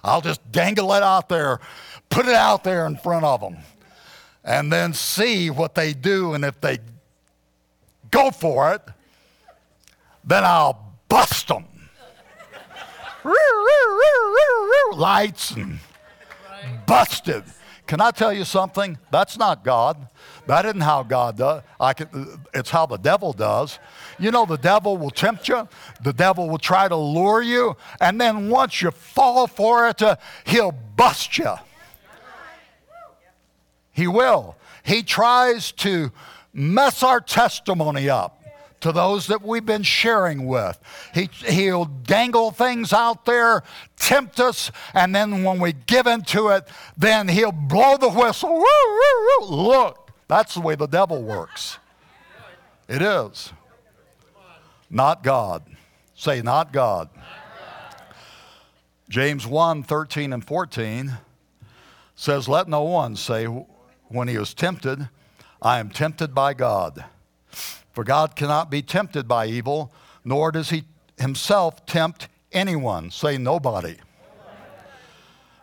I'll 0.04 0.22
just 0.22 0.52
dangle 0.52 0.94
it 0.94 1.02
out 1.02 1.30
there, 1.30 1.60
put 2.10 2.28
it 2.28 2.36
out 2.36 2.64
there 2.64 2.86
in 2.86 2.98
front 2.98 3.26
of 3.26 3.42
them, 3.42 3.58
and 4.44 4.72
then 4.72 4.94
see 4.94 5.50
what 5.50 5.76
they 5.76 5.94
do. 5.94 6.34
And 6.34 6.46
if 6.46 6.60
they 6.62 6.80
go 8.12 8.30
for 8.30 8.74
it, 8.74 8.82
then 10.24 10.44
I'll 10.44 10.94
bust 11.10 11.48
them. 11.48 11.66
Lights 14.94 15.52
and 15.52 15.80
busted. 16.86 17.44
Can 17.86 18.00
I 18.00 18.12
tell 18.12 18.32
you 18.32 18.46
something? 18.46 18.98
That's 19.12 19.38
not 19.38 19.64
God. 19.64 20.08
That 20.48 20.66
isn't 20.66 20.82
how 20.82 21.04
God 21.04 21.38
does. 21.38 21.64
I 21.80 21.94
can, 21.94 22.40
it's 22.54 22.70
how 22.70 22.86
the 22.86 22.98
devil 22.98 23.34
does. 23.34 23.80
You 24.20 24.32
know, 24.32 24.46
the 24.46 24.58
devil 24.58 24.98
will 24.98 25.10
tempt 25.10 25.48
you. 25.48 25.68
The 26.02 26.14
devil 26.14 26.50
will 26.50 26.58
try 26.58 26.88
to 26.88 26.96
lure 26.96 27.42
you. 27.42 27.76
And 28.00 28.20
then 28.20 28.50
once 28.50 28.82
you 28.82 28.92
fall 28.92 29.48
for 29.48 29.88
it, 29.90 30.02
uh, 30.02 30.16
he'll 30.46 30.72
bust 30.72 31.38
you. 31.38 31.56
He 33.92 34.08
will. 34.08 34.56
He 34.84 35.04
tries 35.04 35.72
to 35.74 36.12
mess 36.54 37.04
our 37.04 37.22
testimony 37.22 38.10
up 38.10 38.43
to 38.84 38.92
those 38.92 39.28
that 39.28 39.42
we've 39.42 39.66
been 39.66 39.82
sharing 39.82 40.46
with. 40.46 40.78
He, 41.14 41.30
he'll 41.46 41.86
dangle 41.86 42.52
things 42.52 42.92
out 42.92 43.24
there, 43.24 43.64
tempt 43.96 44.42
us, 44.42 44.72
and 44.94 45.16
then 45.16 45.46
when 45.46 45.60
we 45.60 45.72
give 45.72 46.06
into 46.06 46.50
it, 46.50 46.68
then 46.98 47.30
he'll 47.30 47.54
blow 47.54 47.96
the 47.96 48.10
whistle. 48.10 48.50
Woo, 48.50 48.60
woo, 48.60 49.40
woo. 49.40 49.56
Look, 49.56 50.12
that's 50.28 50.56
the 50.56 50.60
way 50.60 50.76
the 50.76 50.88
devil 50.88 51.24
works. 51.24 51.80
It 52.90 53.02
is. 53.02 53.54
Not 54.90 55.24
God. 55.24 55.64
Say, 56.14 56.42
not 56.42 56.74
God. 56.74 57.10
James 59.08 59.48
1 59.48 59.84
13 59.84 60.34
and 60.34 60.46
14 60.46 61.14
says, 62.16 62.50
Let 62.50 62.68
no 62.68 62.84
one 62.84 63.16
say 63.16 63.46
when 63.46 64.28
he 64.28 64.36
is 64.36 64.54
tempted, 64.54 65.08
I 65.62 65.80
am 65.80 65.90
tempted 65.90 66.36
by 66.36 66.54
God. 66.54 67.06
For 67.94 68.04
God 68.04 68.36
cannot 68.36 68.70
be 68.70 68.82
tempted 68.82 69.28
by 69.28 69.46
evil, 69.46 69.94
nor 70.26 70.52
does 70.52 70.72
he 70.72 70.84
himself 71.18 71.86
tempt 71.86 72.28
anyone. 72.52 73.12
Say 73.12 73.38
nobody. 73.38 73.98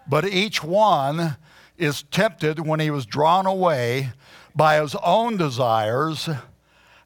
But 0.09 0.25
each 0.27 0.63
one 0.63 1.37
is 1.77 2.05
tempted 2.05 2.61
when 2.67 2.81
he 2.81 2.91
was 2.91 3.07
drawn 3.07 3.47
away 3.47 4.11
by 4.55 4.81
his 4.81 4.95
own 4.97 5.37
desires 5.37 6.29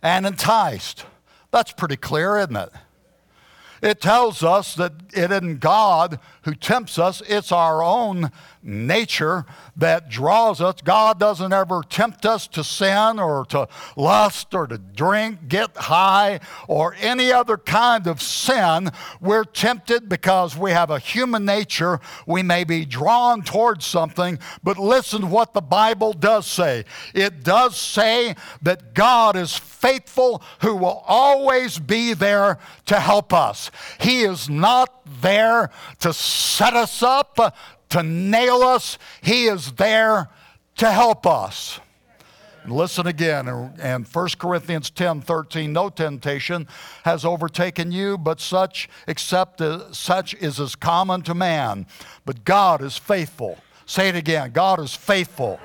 and 0.02 0.26
enticed. 0.26 1.06
That's 1.50 1.72
pretty 1.72 1.96
clear, 1.96 2.38
isn't 2.38 2.56
it? 2.56 2.70
It 3.82 4.00
tells 4.00 4.42
us 4.42 4.74
that 4.76 4.92
it 5.12 5.30
isn't 5.30 5.60
God 5.60 6.18
who 6.42 6.54
tempts 6.54 6.98
us, 6.98 7.22
it's 7.28 7.52
our 7.52 7.82
own 7.82 8.32
nature 8.64 9.44
that 9.76 10.08
draws 10.08 10.60
us. 10.60 10.76
God 10.82 11.20
doesn't 11.20 11.52
ever 11.52 11.82
tempt 11.88 12.24
us 12.24 12.46
to 12.48 12.64
sin 12.64 13.18
or 13.18 13.44
to 13.46 13.68
lust 13.96 14.54
or 14.54 14.66
to 14.66 14.78
drink, 14.78 15.48
get 15.48 15.76
high, 15.76 16.40
or 16.66 16.96
any 16.98 17.30
other 17.30 17.58
kind 17.58 18.06
of 18.06 18.22
sin. 18.22 18.90
We're 19.20 19.44
tempted 19.44 20.08
because 20.08 20.56
we 20.56 20.70
have 20.70 20.90
a 20.90 20.98
human 20.98 21.44
nature. 21.44 22.00
We 22.26 22.42
may 22.42 22.64
be 22.64 22.84
drawn 22.84 23.42
towards 23.42 23.84
something, 23.84 24.38
but 24.62 24.78
listen 24.78 25.20
to 25.20 25.26
what 25.26 25.52
the 25.52 25.60
Bible 25.60 26.12
does 26.12 26.46
say. 26.46 26.84
It 27.14 27.44
does 27.44 27.76
say 27.76 28.34
that 28.62 28.94
God 28.94 29.36
is 29.36 29.56
faithful 29.56 30.42
who 30.60 30.74
will 30.74 31.02
always 31.06 31.78
be 31.78 32.14
there 32.14 32.58
to 32.86 32.98
help 32.98 33.32
us. 33.32 33.70
He 34.00 34.22
is 34.22 34.48
not 34.48 35.02
there 35.20 35.70
to 36.00 36.12
set 36.12 36.74
us 36.74 37.02
up, 37.02 37.54
to 37.94 38.02
nail 38.02 38.62
us. 38.62 38.98
He 39.22 39.46
is 39.46 39.72
there 39.72 40.28
to 40.76 40.90
help 40.90 41.28
us. 41.28 41.78
Listen 42.66 43.06
again, 43.06 43.46
and 43.78 44.06
1 44.06 44.28
Corinthians 44.38 44.90
10 44.90 45.20
13, 45.20 45.72
no 45.72 45.90
temptation 45.90 46.66
has 47.04 47.24
overtaken 47.24 47.92
you, 47.92 48.18
but 48.18 48.40
such 48.40 48.88
except 49.06 49.60
uh, 49.60 49.92
such 49.92 50.34
is 50.34 50.58
as 50.58 50.74
common 50.74 51.22
to 51.22 51.34
man. 51.34 51.86
But 52.24 52.44
God 52.44 52.82
is 52.82 52.96
faithful. 52.96 53.58
Say 53.86 54.08
it 54.08 54.16
again 54.16 54.50
God 54.52 54.80
is 54.80 54.94
faithful 54.94 55.60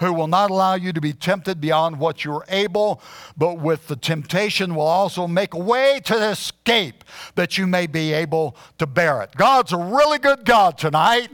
who 0.00 0.12
will 0.12 0.26
not 0.26 0.50
allow 0.50 0.74
you 0.74 0.92
to 0.92 1.00
be 1.00 1.12
tempted 1.12 1.60
beyond 1.60 1.98
what 1.98 2.24
you're 2.24 2.44
able, 2.48 3.00
but 3.36 3.58
with 3.58 3.88
the 3.88 3.96
temptation 3.96 4.74
will 4.74 4.82
also 4.86 5.26
make 5.26 5.54
a 5.54 5.58
way 5.58 6.00
to 6.04 6.30
escape 6.30 7.04
that 7.34 7.58
you 7.58 7.66
may 7.66 7.86
be 7.86 8.12
able 8.12 8.56
to 8.78 8.86
bear 8.86 9.22
it. 9.22 9.34
God's 9.36 9.72
a 9.72 9.76
really 9.78 10.18
good 10.18 10.44
God 10.44 10.78
tonight. 10.78 11.30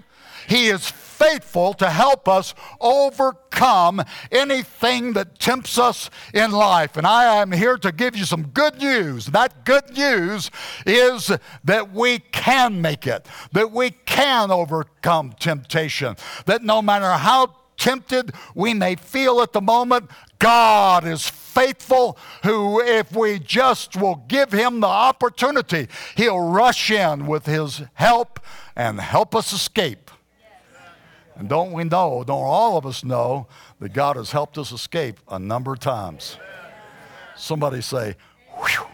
He 0.49 0.69
is 0.69 0.91
faithful 0.91 1.75
to 1.75 1.91
help 1.91 2.27
us 2.27 2.55
overcome 2.81 4.03
anything 4.33 5.13
that 5.13 5.39
tempts 5.39 5.79
us 5.79 6.11
in 6.33 6.51
life. 6.51 6.97
And 6.97 7.07
I 7.07 7.37
am 7.37 7.53
here 7.53 7.77
to 7.77 7.93
give 7.93 8.17
you 8.17 8.25
some 8.25 8.49
good 8.49 8.79
news. 8.79 9.27
That 9.27 9.65
good 9.65 9.97
news 9.97 10.51
is 10.87 11.31
that 11.63 11.93
we 11.93 12.19
can 12.19 12.81
make 12.81 13.07
it, 13.07 13.27
that 13.53 13.71
we 13.71 13.91
can 13.91 14.51
overcome 14.51 15.35
temptation, 15.39 16.17
that 16.47 16.63
no 16.65 16.81
matter 16.81 17.13
how 17.13 17.55
tempted 17.81 18.33
we 18.55 18.75
may 18.75 18.95
feel 18.95 19.41
at 19.41 19.53
the 19.53 19.61
moment, 19.61 20.09
God 20.39 21.05
is 21.07 21.29
faithful, 21.29 22.17
who, 22.45 22.81
if 22.81 23.13
we 23.17 23.39
just 23.41 23.97
will 23.97 24.25
give 24.29 24.53
him 24.53 24.81
the 24.81 24.87
opportunity, 24.87 25.89
he'll 26.15 26.41
rush 26.41 26.91
in 26.91 27.27
with 27.27 27.47
his 27.47 27.83
help 27.95 28.39
and 28.77 29.01
help 29.01 29.35
us 29.35 29.53
escape. 29.53 30.11
And 31.35 31.49
don't 31.49 31.73
we 31.73 31.85
know, 31.85 32.23
don't 32.23 32.45
all 32.45 32.77
of 32.77 32.85
us 32.85 33.03
know, 33.03 33.47
that 33.81 33.95
God 33.95 34.17
has 34.17 34.31
helped 34.31 34.59
us 34.59 34.73
escape 34.73 35.19
a 35.29 35.39
number 35.39 35.73
of 35.73 35.81
times? 35.81 36.37
Somebody 37.35 37.81
say, 37.81 38.15
Whew. 38.57 38.87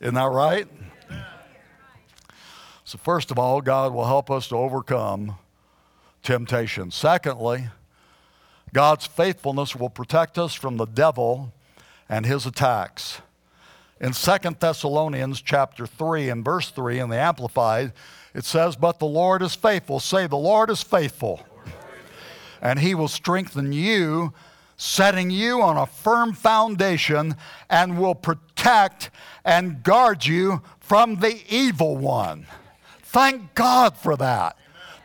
Isn't 0.00 0.14
that 0.14 0.30
right? 0.30 0.66
So, 2.84 2.96
first 2.96 3.30
of 3.30 3.38
all, 3.38 3.60
God 3.60 3.92
will 3.92 4.06
help 4.06 4.30
us 4.30 4.48
to 4.48 4.56
overcome 4.56 5.36
temptation. 6.22 6.90
Secondly, 6.90 7.68
God's 8.72 9.06
faithfulness 9.06 9.74
will 9.74 9.90
protect 9.90 10.38
us 10.38 10.54
from 10.54 10.76
the 10.76 10.86
devil 10.86 11.52
and 12.08 12.26
his 12.26 12.46
attacks. 12.46 13.20
In 14.00 14.12
2 14.12 14.36
Thessalonians 14.58 15.42
chapter 15.42 15.86
3 15.86 16.30
and 16.30 16.44
verse 16.44 16.70
3 16.70 17.00
in 17.00 17.10
the 17.10 17.18
Amplified, 17.18 17.92
it 18.34 18.44
says, 18.44 18.76
But 18.76 18.98
the 18.98 19.06
Lord 19.06 19.42
is 19.42 19.54
faithful. 19.54 20.00
Say, 20.00 20.26
The 20.26 20.36
Lord 20.36 20.70
is 20.70 20.82
faithful. 20.82 21.46
And 22.62 22.78
he 22.78 22.94
will 22.94 23.08
strengthen 23.08 23.72
you, 23.72 24.32
setting 24.76 25.30
you 25.30 25.60
on 25.62 25.76
a 25.76 25.86
firm 25.86 26.32
foundation, 26.32 27.36
and 27.68 27.98
will 27.98 28.14
protect 28.14 29.10
and 29.44 29.82
guard 29.82 30.24
you 30.24 30.62
from 30.78 31.16
the 31.16 31.40
evil 31.48 31.96
one. 31.96 32.46
Thank 33.02 33.54
God 33.54 33.96
for 33.96 34.16
that. 34.16 34.56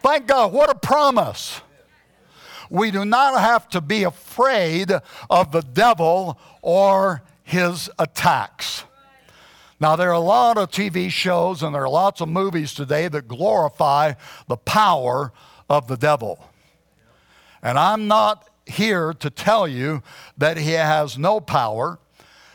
Thank 0.06 0.28
God. 0.28 0.54
What 0.54 0.70
a 0.70 0.76
promise. 0.76 1.62
We 2.70 2.92
do 2.92 3.06
not 3.06 3.42
have 3.42 3.68
to 3.70 3.82
be 3.82 4.04
afraid 4.04 4.92
of 5.32 5.52
the 5.52 5.62
devil 5.62 6.40
or 6.62 7.24
his 7.42 7.90
attacks. 7.98 8.84
Now, 9.80 9.96
there 9.96 10.10
are 10.10 10.14
a 10.14 10.20
lot 10.20 10.60
of 10.60 10.70
TV 10.70 11.10
shows 11.10 11.64
and 11.64 11.74
there 11.74 11.82
are 11.82 11.90
lots 11.90 12.22
of 12.22 12.30
movies 12.30 12.76
today 12.76 13.08
that 13.08 13.28
glorify 13.28 14.14
the 14.48 14.58
power 14.58 15.34
of 15.72 15.88
the 15.88 15.98
devil. 15.98 16.52
And 17.64 17.80
I'm 17.80 18.08
not 18.08 18.48
here 18.68 19.12
to 19.12 19.32
tell 19.32 19.68
you 19.68 20.04
that 20.38 20.58
he 20.58 20.74
has 20.74 21.18
no 21.18 21.40
power. 21.40 21.98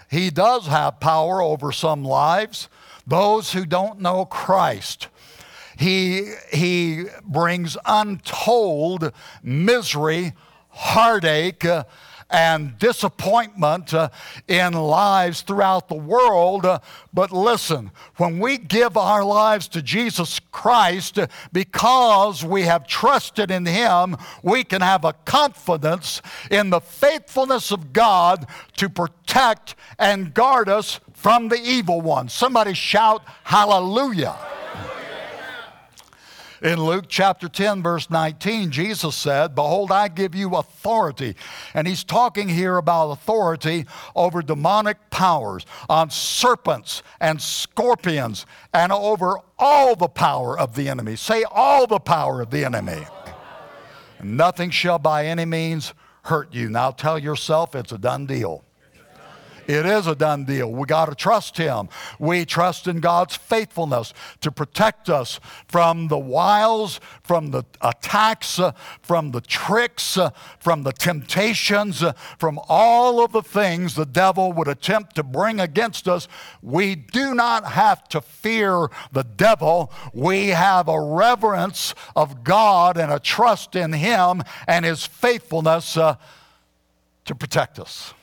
He 0.08 0.30
does 0.30 0.68
have 0.68 1.00
power 1.00 1.42
over 1.42 1.72
some 1.72 2.04
lives, 2.04 2.68
those 3.08 3.54
who 3.54 3.66
don't 3.66 4.00
know 4.00 4.24
Christ. 4.24 5.08
He, 5.80 6.34
he 6.52 7.06
brings 7.24 7.78
untold 7.86 9.14
misery, 9.42 10.34
heartache, 10.68 11.64
uh, 11.64 11.84
and 12.28 12.78
disappointment 12.78 13.94
uh, 13.94 14.10
in 14.46 14.74
lives 14.74 15.40
throughout 15.40 15.88
the 15.88 15.94
world. 15.94 16.66
Uh, 16.66 16.80
but 17.14 17.32
listen, 17.32 17.90
when 18.18 18.38
we 18.38 18.58
give 18.58 18.98
our 18.98 19.24
lives 19.24 19.68
to 19.68 19.80
Jesus 19.80 20.38
Christ 20.52 21.18
uh, 21.18 21.28
because 21.50 22.44
we 22.44 22.64
have 22.64 22.86
trusted 22.86 23.50
in 23.50 23.64
Him, 23.64 24.18
we 24.42 24.64
can 24.64 24.82
have 24.82 25.06
a 25.06 25.14
confidence 25.24 26.20
in 26.50 26.68
the 26.68 26.80
faithfulness 26.80 27.70
of 27.70 27.94
God 27.94 28.46
to 28.76 28.90
protect 28.90 29.76
and 29.98 30.34
guard 30.34 30.68
us 30.68 31.00
from 31.14 31.48
the 31.48 31.58
evil 31.58 32.02
one. 32.02 32.28
Somebody 32.28 32.74
shout, 32.74 33.22
Hallelujah. 33.44 34.36
In 36.62 36.78
Luke 36.78 37.06
chapter 37.08 37.48
10, 37.48 37.82
verse 37.82 38.10
19, 38.10 38.70
Jesus 38.70 39.16
said, 39.16 39.54
Behold, 39.54 39.90
I 39.90 40.08
give 40.08 40.34
you 40.34 40.56
authority. 40.56 41.34
And 41.72 41.88
he's 41.88 42.04
talking 42.04 42.50
here 42.50 42.76
about 42.76 43.12
authority 43.12 43.86
over 44.14 44.42
demonic 44.42 44.98
powers, 45.08 45.64
on 45.88 46.10
serpents 46.10 47.02
and 47.18 47.40
scorpions, 47.40 48.44
and 48.74 48.92
over 48.92 49.38
all 49.58 49.96
the 49.96 50.08
power 50.08 50.58
of 50.58 50.74
the 50.74 50.90
enemy. 50.90 51.16
Say, 51.16 51.44
all 51.44 51.86
the 51.86 51.98
power 51.98 52.42
of 52.42 52.50
the 52.50 52.64
enemy. 52.64 53.06
Nothing 54.22 54.68
shall 54.68 54.98
by 54.98 55.26
any 55.26 55.46
means 55.46 55.94
hurt 56.24 56.52
you. 56.52 56.68
Now 56.68 56.90
tell 56.90 57.18
yourself 57.18 57.74
it's 57.74 57.92
a 57.92 57.98
done 57.98 58.26
deal. 58.26 58.64
It 59.66 59.86
is 59.86 60.06
a 60.06 60.14
done 60.14 60.44
deal. 60.44 60.70
We 60.70 60.86
got 60.86 61.06
to 61.06 61.14
trust 61.14 61.56
Him. 61.56 61.88
We 62.18 62.44
trust 62.44 62.86
in 62.86 63.00
God's 63.00 63.36
faithfulness 63.36 64.12
to 64.40 64.50
protect 64.50 65.08
us 65.08 65.40
from 65.68 66.08
the 66.08 66.18
wiles, 66.18 67.00
from 67.22 67.50
the 67.50 67.64
attacks, 67.80 68.58
uh, 68.58 68.72
from 69.02 69.30
the 69.30 69.40
tricks, 69.40 70.16
uh, 70.16 70.30
from 70.58 70.82
the 70.82 70.92
temptations, 70.92 72.02
uh, 72.02 72.12
from 72.38 72.60
all 72.68 73.24
of 73.24 73.32
the 73.32 73.42
things 73.42 73.94
the 73.94 74.06
devil 74.06 74.52
would 74.52 74.68
attempt 74.68 75.16
to 75.16 75.22
bring 75.22 75.60
against 75.60 76.08
us. 76.08 76.28
We 76.62 76.94
do 76.94 77.34
not 77.34 77.64
have 77.72 78.08
to 78.08 78.20
fear 78.20 78.88
the 79.12 79.24
devil. 79.24 79.92
We 80.12 80.48
have 80.48 80.88
a 80.88 81.00
reverence 81.00 81.94
of 82.14 82.44
God 82.44 82.96
and 82.96 83.12
a 83.12 83.18
trust 83.18 83.76
in 83.76 83.92
Him 83.92 84.42
and 84.66 84.84
His 84.84 85.06
faithfulness 85.06 85.96
uh, 85.96 86.16
to 87.24 87.34
protect 87.34 87.78
us 87.78 88.14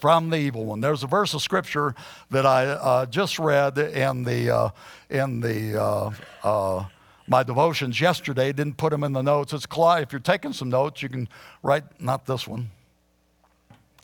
from 0.00 0.30
the 0.30 0.36
evil 0.36 0.64
one. 0.64 0.80
There's 0.80 1.02
a 1.02 1.06
verse 1.06 1.34
of 1.34 1.42
scripture 1.42 1.94
that 2.30 2.46
I 2.46 2.66
uh, 2.66 3.06
just 3.06 3.38
read 3.38 3.78
in 3.78 4.24
the 4.24 4.50
uh, 4.50 4.70
in 5.08 5.40
the 5.40 5.80
uh, 5.80 6.10
uh 6.42 6.84
my 7.26 7.42
devotions 7.42 8.00
yesterday. 8.00 8.52
Didn't 8.52 8.76
put 8.76 8.90
them 8.90 9.04
in 9.04 9.12
the 9.12 9.22
notes. 9.22 9.52
It's 9.52 9.66
Colossians. 9.66 10.08
if 10.08 10.12
you're 10.12 10.20
taking 10.20 10.52
some 10.52 10.68
notes, 10.68 11.02
you 11.02 11.08
can 11.08 11.28
write 11.62 11.84
not 12.00 12.26
this 12.26 12.48
one. 12.48 12.70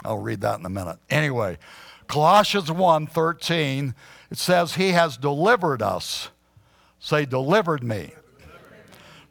I'll 0.05 0.19
read 0.19 0.43
that 0.43 0.61
in 0.61 0.67
a 0.67 0.71
minute. 0.71 0.99
Anyway, 1.11 1.59
Colossians 2.07 2.71
1:13 2.71 3.95
it 4.31 4.39
says 4.39 4.75
he 4.75 4.91
has 4.91 5.17
delivered 5.17 5.83
us. 5.83 6.31
Say 6.99 7.27
delivered 7.27 7.85
me 7.85 8.13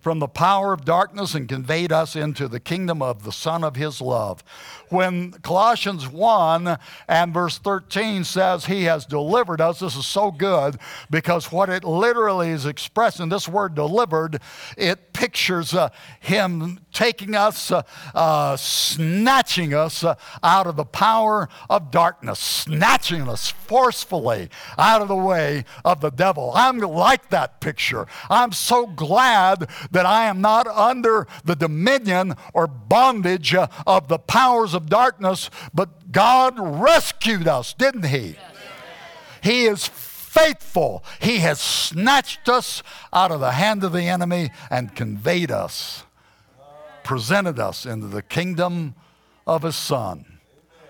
from 0.06 0.20
the 0.20 0.28
power 0.28 0.72
of 0.72 0.86
darkness 0.86 1.34
and 1.34 1.50
conveyed 1.50 1.91
us 1.91 2.15
into 2.15 2.48
the 2.48 2.60
kingdom 2.60 3.02
of 3.02 3.24
the 3.24 3.32
Son 3.32 3.63
of 3.63 3.76
His 3.76 4.00
love. 4.00 4.44
When 4.89 5.32
Colossians 5.32 6.08
1 6.08 6.78
and 7.08 7.34
verse 7.34 7.58
13 7.58 8.24
says, 8.24 8.68
He 8.68 8.84
has 8.84 9.08
delivered 9.08 9.62
us, 9.62 9.80
this 9.80 9.96
is 9.96 10.06
so 10.06 10.30
good 10.30 10.78
because 11.10 11.52
what 11.52 11.70
it 11.70 11.84
literally 11.84 12.52
is 12.52 12.68
expressing, 12.68 13.30
this 13.30 13.48
word 13.48 13.74
delivered, 13.74 14.39
it 14.78 15.12
pictures 15.12 15.74
uh, 15.74 15.89
Him 16.20 16.82
taking 16.94 17.34
us, 17.34 17.72
uh, 17.72 17.82
uh, 18.13 18.56
snatching 18.58 19.74
us 19.74 20.04
uh, 20.04 20.15
out 20.44 20.68
of 20.68 20.76
the 20.76 20.86
power 20.86 21.50
of 21.68 21.89
darkness, 21.89 22.38
snatching 22.38 23.28
us 23.28 23.50
forcefully 23.50 24.50
out 24.78 25.02
of 25.02 25.08
the 25.08 25.15
way 25.15 25.65
of 25.84 26.02
the 26.02 26.12
devil. 26.12 26.52
I'm 26.54 26.78
like 26.78 27.30
that 27.30 27.60
picture. 27.60 28.06
I'm 28.30 28.52
so 28.52 28.86
glad 28.86 29.68
that 29.95 30.05
I 30.05 30.25
am 30.25 30.41
not 30.41 30.67
under 30.67 31.25
the 31.45 31.55
dominion 31.55 32.36
or 32.53 32.67
bondage 32.67 33.55
of 33.55 34.10
the 34.10 34.19
powers 34.19 34.73
of 34.73 34.89
darkness, 34.89 35.49
but 35.73 36.12
God 36.12 36.55
rescued 36.60 37.47
us, 37.47 37.73
didn't 37.73 38.08
He? 38.08 38.36
He 39.41 39.63
is 39.63 39.88
faithful. 39.88 41.01
He 41.21 41.38
has 41.38 41.62
snatched 41.62 42.49
us 42.49 42.84
out 43.13 43.31
of 43.31 43.39
the 43.39 43.53
hand 43.53 43.86
of 43.86 43.93
the 43.93 44.03
enemy 44.03 44.51
and 44.69 44.93
conveyed 44.93 45.49
us, 45.49 46.03
presented 47.05 47.58
us 47.58 47.86
into 47.86 48.08
the 48.08 48.21
kingdom 48.21 48.95
of 49.47 49.63
His 49.63 49.77
Son. 49.77 50.39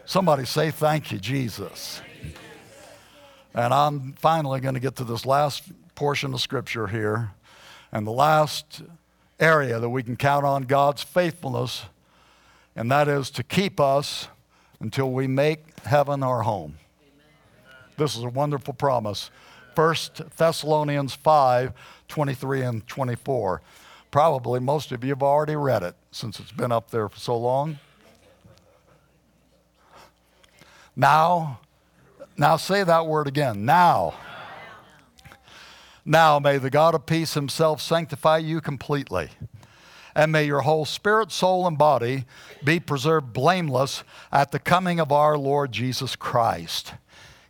Somebody 0.06 0.46
say, 0.46 0.72
Thank 0.72 1.12
you, 1.12 1.20
Jesus. 1.20 2.02
And 3.54 3.72
I'm 3.72 4.14
finally 4.14 4.62
going 4.62 4.74
to 4.74 4.80
get 4.80 4.96
to 4.96 5.04
this 5.04 5.28
last 5.28 5.62
portion 5.94 6.34
of 6.34 6.42
Scripture 6.42 6.88
here. 6.88 7.36
And 7.92 8.06
the 8.06 8.12
last 8.12 8.82
area 9.40 9.80
that 9.80 9.90
we 9.90 10.04
can 10.04 10.16
count 10.16 10.46
on 10.46 10.64
God's 10.64 11.04
faithfulness, 11.04 11.86
and 12.76 12.90
that 12.92 13.08
is 13.08 13.30
to 13.32 13.44
keep 13.44 13.80
us 13.80 14.28
until 14.80 15.12
we 15.12 15.28
make 15.28 15.80
heaven 15.80 16.24
our 16.24 16.44
home. 16.44 16.78
This 17.98 18.16
is 18.16 18.24
a 18.24 18.30
wonderful 18.30 18.74
promise. 18.74 19.32
1 19.76 19.96
Thessalonians 20.38 21.14
5 21.16 21.74
23 22.08 22.62
and 22.62 22.88
24. 22.88 23.62
Probably 24.12 24.60
most 24.60 24.92
of 24.92 25.04
you 25.04 25.10
have 25.10 25.24
already 25.24 25.56
read 25.56 25.84
it 25.84 25.96
since 26.12 26.40
it's 26.40 26.52
been 26.52 26.72
up 26.72 26.92
there 26.92 27.10
for 27.10 27.20
so 27.20 27.38
long. 27.38 27.80
Now, 30.96 31.60
now 32.38 32.56
say 32.56 32.84
that 32.84 33.06
word 33.06 33.28
again. 33.28 33.66
Now. 33.66 34.14
Now 36.06 36.38
may 36.38 36.60
the 36.60 36.70
God 36.70 36.94
of 36.94 37.08
peace 37.08 37.34
himself 37.34 37.82
sanctify 37.82 38.38
you 38.38 38.62
completely. 38.62 39.30
And 40.14 40.32
may 40.32 40.46
your 40.46 40.62
whole 40.62 40.86
spirit, 40.86 41.32
soul, 41.32 41.68
and 41.68 41.78
body 41.78 42.26
be 42.64 42.80
preserved 42.80 43.34
blameless 43.34 44.04
at 44.32 44.52
the 44.52 44.60
coming 44.60 45.00
of 45.00 45.12
our 45.12 45.38
Lord 45.38 45.72
Jesus 45.72 46.16
Christ. 46.16 46.94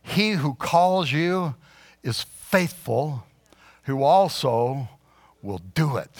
He 0.02 0.32
who 0.32 0.54
calls 0.54 1.12
you 1.12 1.54
is 2.02 2.22
faithful, 2.22 3.24
who 3.84 4.02
also 4.02 4.88
will 5.42 5.58
do 5.58 5.96
it. 5.96 6.10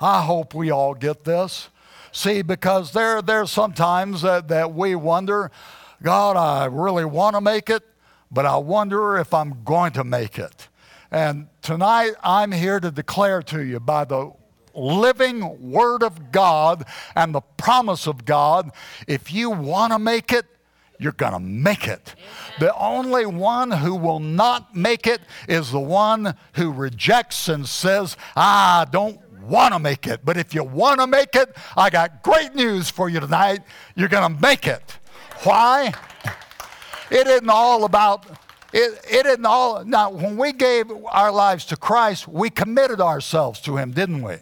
I 0.00 0.22
hope 0.22 0.54
we 0.54 0.70
all 0.70 0.94
get 0.94 1.24
this. 1.24 1.68
See, 2.12 2.42
because 2.42 2.92
there, 2.92 3.20
there's 3.20 3.50
sometimes 3.50 4.22
that, 4.22 4.48
that 4.48 4.72
we 4.72 4.94
wonder, 4.94 5.50
God, 6.02 6.36
I 6.36 6.64
really 6.64 7.04
want 7.04 7.36
to 7.36 7.40
make 7.40 7.68
it, 7.68 7.82
but 8.30 8.46
I 8.46 8.56
wonder 8.56 9.16
if 9.18 9.34
I'm 9.34 9.62
going 9.62 9.92
to 9.92 10.02
make 10.02 10.38
it. 10.38 10.68
And 11.10 11.48
tonight 11.60 12.12
I'm 12.22 12.52
here 12.52 12.78
to 12.78 12.90
declare 12.90 13.42
to 13.42 13.64
you 13.64 13.80
by 13.80 14.04
the 14.04 14.32
living 14.74 15.72
Word 15.72 16.02
of 16.02 16.30
God 16.30 16.84
and 17.16 17.34
the 17.34 17.40
promise 17.40 18.06
of 18.06 18.24
God 18.24 18.70
if 19.08 19.32
you 19.32 19.50
want 19.50 19.92
to 19.92 19.98
make 19.98 20.32
it, 20.32 20.46
you're 20.98 21.12
going 21.12 21.32
to 21.32 21.40
make 21.40 21.88
it. 21.88 22.14
The 22.58 22.74
only 22.76 23.26
one 23.26 23.70
who 23.70 23.94
will 23.94 24.20
not 24.20 24.76
make 24.76 25.06
it 25.06 25.20
is 25.48 25.72
the 25.72 25.80
one 25.80 26.36
who 26.54 26.70
rejects 26.70 27.48
and 27.48 27.66
says, 27.66 28.16
I 28.36 28.86
don't 28.92 29.18
want 29.40 29.72
to 29.72 29.80
make 29.80 30.06
it. 30.06 30.20
But 30.24 30.36
if 30.36 30.54
you 30.54 30.62
want 30.62 31.00
to 31.00 31.06
make 31.06 31.34
it, 31.34 31.56
I 31.76 31.90
got 31.90 32.22
great 32.22 32.54
news 32.54 32.90
for 32.90 33.08
you 33.08 33.18
tonight. 33.18 33.60
You're 33.96 34.08
going 34.08 34.34
to 34.34 34.40
make 34.40 34.66
it. 34.66 34.98
Why? 35.42 35.92
It 37.10 37.26
isn't 37.26 37.50
all 37.50 37.84
about 37.84 38.26
it, 38.72 39.00
it 39.10 39.26
isn't 39.26 39.46
all. 39.46 39.84
Now, 39.84 40.10
when 40.10 40.36
we 40.36 40.52
gave 40.52 40.90
our 41.08 41.32
lives 41.32 41.64
to 41.66 41.76
Christ, 41.76 42.28
we 42.28 42.50
committed 42.50 43.00
ourselves 43.00 43.60
to 43.62 43.76
Him, 43.76 43.92
didn't 43.92 44.22
we? 44.22 44.36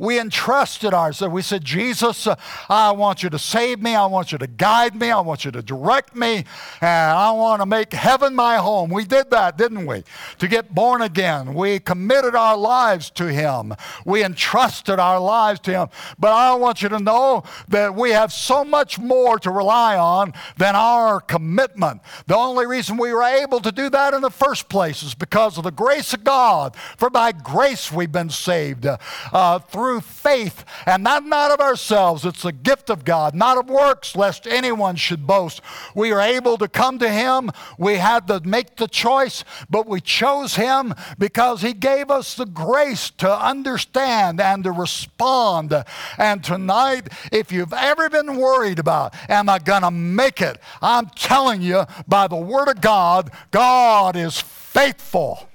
We 0.00 0.18
entrusted 0.18 0.94
ourselves. 0.94 1.32
We 1.32 1.42
said, 1.42 1.62
Jesus, 1.62 2.26
uh, 2.26 2.34
I 2.70 2.90
want 2.92 3.22
you 3.22 3.28
to 3.28 3.38
save 3.38 3.82
me. 3.82 3.94
I 3.94 4.06
want 4.06 4.32
you 4.32 4.38
to 4.38 4.46
guide 4.46 4.94
me. 4.94 5.10
I 5.10 5.20
want 5.20 5.44
you 5.44 5.50
to 5.50 5.60
direct 5.60 6.16
me. 6.16 6.44
And 6.80 7.12
I 7.12 7.30
want 7.32 7.60
to 7.60 7.66
make 7.66 7.92
heaven 7.92 8.34
my 8.34 8.56
home. 8.56 8.88
We 8.88 9.04
did 9.04 9.30
that, 9.30 9.58
didn't 9.58 9.84
we? 9.84 10.02
To 10.38 10.48
get 10.48 10.74
born 10.74 11.02
again. 11.02 11.52
We 11.52 11.80
committed 11.80 12.34
our 12.34 12.56
lives 12.56 13.10
to 13.10 13.30
Him. 13.30 13.74
We 14.06 14.24
entrusted 14.24 14.98
our 14.98 15.20
lives 15.20 15.60
to 15.60 15.70
Him. 15.70 15.88
But 16.18 16.32
I 16.32 16.54
want 16.54 16.80
you 16.80 16.88
to 16.88 16.98
know 16.98 17.44
that 17.68 17.94
we 17.94 18.12
have 18.12 18.32
so 18.32 18.64
much 18.64 18.98
more 18.98 19.38
to 19.40 19.50
rely 19.50 19.98
on 19.98 20.32
than 20.56 20.76
our 20.76 21.20
commitment. 21.20 22.00
The 22.26 22.36
only 22.36 22.64
reason 22.64 22.96
we 22.96 23.12
were 23.12 23.22
able 23.22 23.60
to 23.60 23.70
do 23.70 23.90
that 23.90 24.14
in 24.14 24.22
the 24.22 24.30
first 24.30 24.70
place 24.70 25.02
is 25.02 25.14
because 25.14 25.58
of 25.58 25.64
the 25.64 25.70
grace 25.70 26.14
of 26.14 26.24
God. 26.24 26.74
For 26.96 27.10
by 27.10 27.32
grace 27.32 27.92
we've 27.92 28.10
been 28.10 28.30
saved 28.30 28.86
uh, 28.86 29.58
through 29.58 29.89
through 29.90 30.00
faith, 30.00 30.64
and 30.86 31.02
not, 31.02 31.26
not 31.26 31.50
of 31.50 31.58
ourselves. 31.58 32.24
It's 32.24 32.44
a 32.44 32.52
gift 32.52 32.90
of 32.90 33.04
God, 33.04 33.34
not 33.34 33.58
of 33.58 33.68
works, 33.68 34.14
lest 34.14 34.46
anyone 34.46 34.94
should 34.94 35.26
boast. 35.26 35.60
We 35.96 36.12
are 36.12 36.20
able 36.20 36.56
to 36.58 36.68
come 36.68 37.00
to 37.00 37.08
Him. 37.08 37.50
We 37.76 37.96
had 37.96 38.28
to 38.28 38.40
make 38.44 38.76
the 38.76 38.86
choice, 38.86 39.42
but 39.68 39.88
we 39.88 40.00
chose 40.00 40.54
Him 40.54 40.94
because 41.18 41.62
He 41.62 41.72
gave 41.72 42.08
us 42.08 42.36
the 42.36 42.46
grace 42.46 43.10
to 43.18 43.28
understand 43.28 44.40
and 44.40 44.62
to 44.62 44.70
respond. 44.70 45.74
And 46.16 46.44
tonight, 46.44 47.08
if 47.32 47.50
you've 47.50 47.72
ever 47.72 48.08
been 48.08 48.36
worried 48.36 48.78
about, 48.78 49.12
am 49.28 49.48
I 49.48 49.58
going 49.58 49.82
to 49.82 49.90
make 49.90 50.40
it? 50.40 50.60
I'm 50.80 51.06
telling 51.06 51.62
you, 51.62 51.82
by 52.06 52.28
the 52.28 52.36
Word 52.36 52.68
of 52.68 52.80
God, 52.80 53.32
God 53.50 54.14
is 54.14 54.40
faithful 54.40 55.49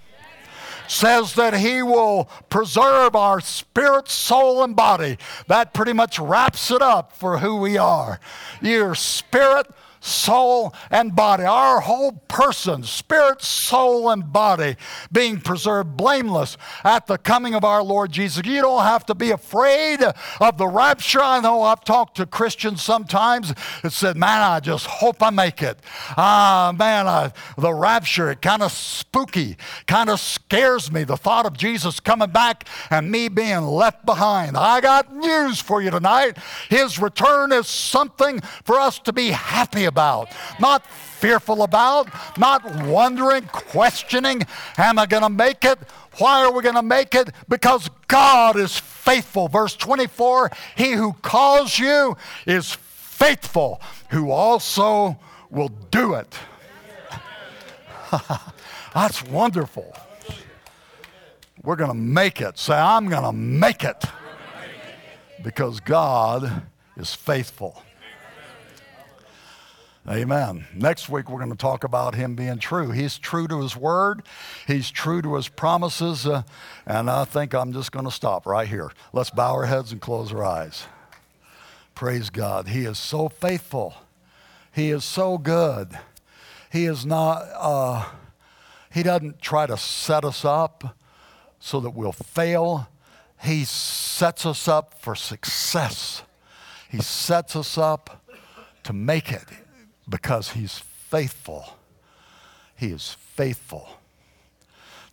says 0.87 1.33
that 1.35 1.55
He 1.55 1.81
will 1.81 2.29
preserve 2.49 3.15
our 3.15 3.39
spirit, 3.39 4.09
soul, 4.09 4.63
and 4.63 4.75
body. 4.75 5.17
That 5.47 5.73
pretty 5.73 5.93
much 5.93 6.19
wraps 6.19 6.71
it 6.71 6.81
up 6.81 7.13
for 7.13 7.39
who 7.39 7.57
we 7.57 7.77
are. 7.77 8.19
Your 8.61 8.95
spirit, 8.95 9.67
soul, 10.05 10.73
and 10.91 11.15
body. 11.15 11.43
Our 11.43 11.79
whole 11.81 12.11
person, 12.27 12.83
spirit, 12.83 13.41
soul, 13.41 14.09
and 14.09 14.31
body 14.31 14.75
being 15.11 15.41
preserved 15.41 15.97
blameless 15.97 16.57
at 16.83 17.07
the 17.07 17.17
coming 17.17 17.55
of 17.55 17.63
our 17.63 17.81
Lord 17.81 18.11
Jesus. 18.11 18.45
You 18.45 18.61
don't 18.61 18.83
have 18.83 19.05
to 19.07 19.15
be 19.15 19.31
afraid 19.31 20.03
of 20.39 20.57
the 20.57 20.67
rapture. 20.67 21.21
I 21.21 21.39
know 21.39 21.63
I've 21.63 21.83
talked 21.83 22.17
to 22.17 22.25
Christians 22.25 22.83
sometimes 22.83 23.53
that 23.81 23.91
said, 23.91 24.15
Man, 24.15 24.41
I 24.41 24.59
just 24.59 24.85
hope 24.85 25.23
I 25.23 25.31
make 25.31 25.63
it. 25.63 25.79
Ah, 26.17 26.73
man, 26.77 27.07
I, 27.07 27.31
the 27.57 27.73
rapture, 27.73 28.29
it 28.29 28.41
kind 28.41 28.61
of 28.61 28.71
spooky, 28.71 29.57
kind 29.87 30.09
of 30.09 30.19
scares 30.19 30.91
me. 30.91 31.03
The 31.03 31.17
thought 31.17 31.45
of 31.45 31.57
Jesus 31.57 31.99
coming 31.99 32.29
back 32.29 32.67
and 32.91 33.09
me 33.09 33.27
being 33.27 33.61
left 33.61 34.05
behind. 34.05 34.55
I 34.55 34.81
got 34.81 35.15
news 35.15 35.59
for 35.59 35.81
you 35.81 35.89
tonight. 35.89 36.37
His 36.69 36.99
return 36.99 37.51
is 37.51 37.67
something 37.67 38.41
for 38.63 38.79
us 38.79 38.99
to 38.99 39.13
be 39.13 39.29
happy 39.29 39.85
about 39.85 39.94
about, 39.95 40.29
not 40.59 40.85
fearful 40.85 41.63
about, 41.63 42.09
not 42.37 42.61
wondering, 42.83 43.43
questioning, 43.45 44.45
am 44.77 44.99
I 44.99 45.05
going 45.05 45.23
to 45.23 45.29
make 45.29 45.63
it? 45.63 45.79
Why 46.17 46.43
are 46.43 46.51
we 46.51 46.61
going 46.61 46.75
to 46.75 46.83
make 46.83 47.15
it? 47.15 47.29
Because 47.47 47.89
God 48.09 48.57
is 48.57 48.77
faithful. 48.77 49.47
Verse 49.47 49.73
24 49.73 50.51
He 50.75 50.91
who 50.91 51.13
calls 51.21 51.79
you 51.79 52.17
is 52.45 52.73
faithful, 52.73 53.79
who 54.09 54.31
also 54.31 55.17
will 55.49 55.71
do 55.91 56.15
it. 56.15 56.37
That's 58.93 59.23
wonderful. 59.23 59.95
We're 61.63 61.77
going 61.77 61.91
to 61.91 61.95
make 61.97 62.41
it. 62.41 62.59
Say, 62.59 62.75
I'm 62.75 63.07
going 63.07 63.23
to 63.23 63.31
make 63.31 63.85
it. 63.85 64.03
Because 65.41 65.79
God 65.79 66.63
is 66.97 67.13
faithful. 67.13 67.81
Amen. 70.07 70.67
Next 70.75 71.09
week, 71.09 71.31
we're 71.31 71.39
going 71.39 71.49
to 71.49 71.57
talk 71.57 71.83
about 71.83 72.13
him 72.13 72.35
being 72.35 72.59
true. 72.59 72.91
He's 72.91 73.17
true 73.17 73.47
to 73.47 73.61
his 73.61 73.75
word, 73.75 74.21
he's 74.67 74.91
true 74.91 75.19
to 75.23 75.33
his 75.33 75.47
promises. 75.47 76.27
Uh, 76.27 76.43
and 76.85 77.09
I 77.09 77.25
think 77.25 77.55
I'm 77.55 77.73
just 77.73 77.91
going 77.91 78.05
to 78.05 78.11
stop 78.11 78.45
right 78.45 78.67
here. 78.67 78.91
Let's 79.13 79.31
bow 79.31 79.53
our 79.53 79.65
heads 79.65 79.91
and 79.91 79.99
close 79.99 80.31
our 80.31 80.43
eyes. 80.43 80.85
Praise 81.95 82.29
God. 82.29 82.67
He 82.67 82.85
is 82.85 82.99
so 82.99 83.29
faithful, 83.29 83.95
he 84.71 84.91
is 84.91 85.03
so 85.03 85.39
good. 85.39 85.97
He 86.71 86.85
is 86.85 87.05
not, 87.05 87.43
uh, 87.57 88.05
he 88.93 89.01
doesn't 89.01 89.41
try 89.41 89.65
to 89.65 89.77
set 89.77 90.25
us 90.25 90.43
up 90.43 90.97
so 91.59 91.79
that 91.79 91.91
we'll 91.91 92.11
fail. 92.11 92.89
He 93.41 93.63
sets 93.63 94.45
us 94.45 94.67
up 94.67 94.93
for 95.01 95.15
success. 95.15 96.23
He 96.89 97.01
sets 97.01 97.55
us 97.55 97.77
up 97.77 98.29
to 98.83 98.91
make 98.91 99.31
it 99.31 99.45
because 100.07 100.51
He's 100.51 100.79
faithful. 100.79 101.77
He 102.75 102.87
is 102.87 103.15
faithful. 103.19 103.87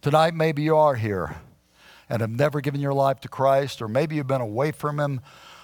Tonight, 0.00 0.34
maybe 0.34 0.62
you 0.62 0.76
are 0.76 0.96
here 0.96 1.36
and 2.08 2.20
have 2.20 2.30
never 2.30 2.60
given 2.60 2.80
your 2.80 2.92
life 2.92 3.20
to 3.20 3.28
Christ, 3.28 3.80
or 3.80 3.88
maybe 3.88 4.16
you've 4.16 4.26
been 4.26 4.40
away 4.40 4.72
from 4.72 4.98
Him 4.98 5.20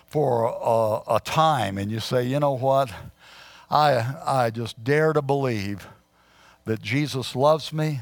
for 0.06 0.44
a, 0.44 1.16
a 1.16 1.20
time 1.20 1.76
and 1.76 1.90
you 1.90 2.00
say, 2.00 2.24
you 2.24 2.40
know 2.40 2.54
what? 2.54 2.90
I, 3.70 4.14
I 4.24 4.50
just 4.50 4.82
dare 4.82 5.12
to 5.12 5.20
believe 5.20 5.86
that 6.64 6.80
Jesus 6.80 7.36
loves 7.36 7.72
me, 7.72 8.00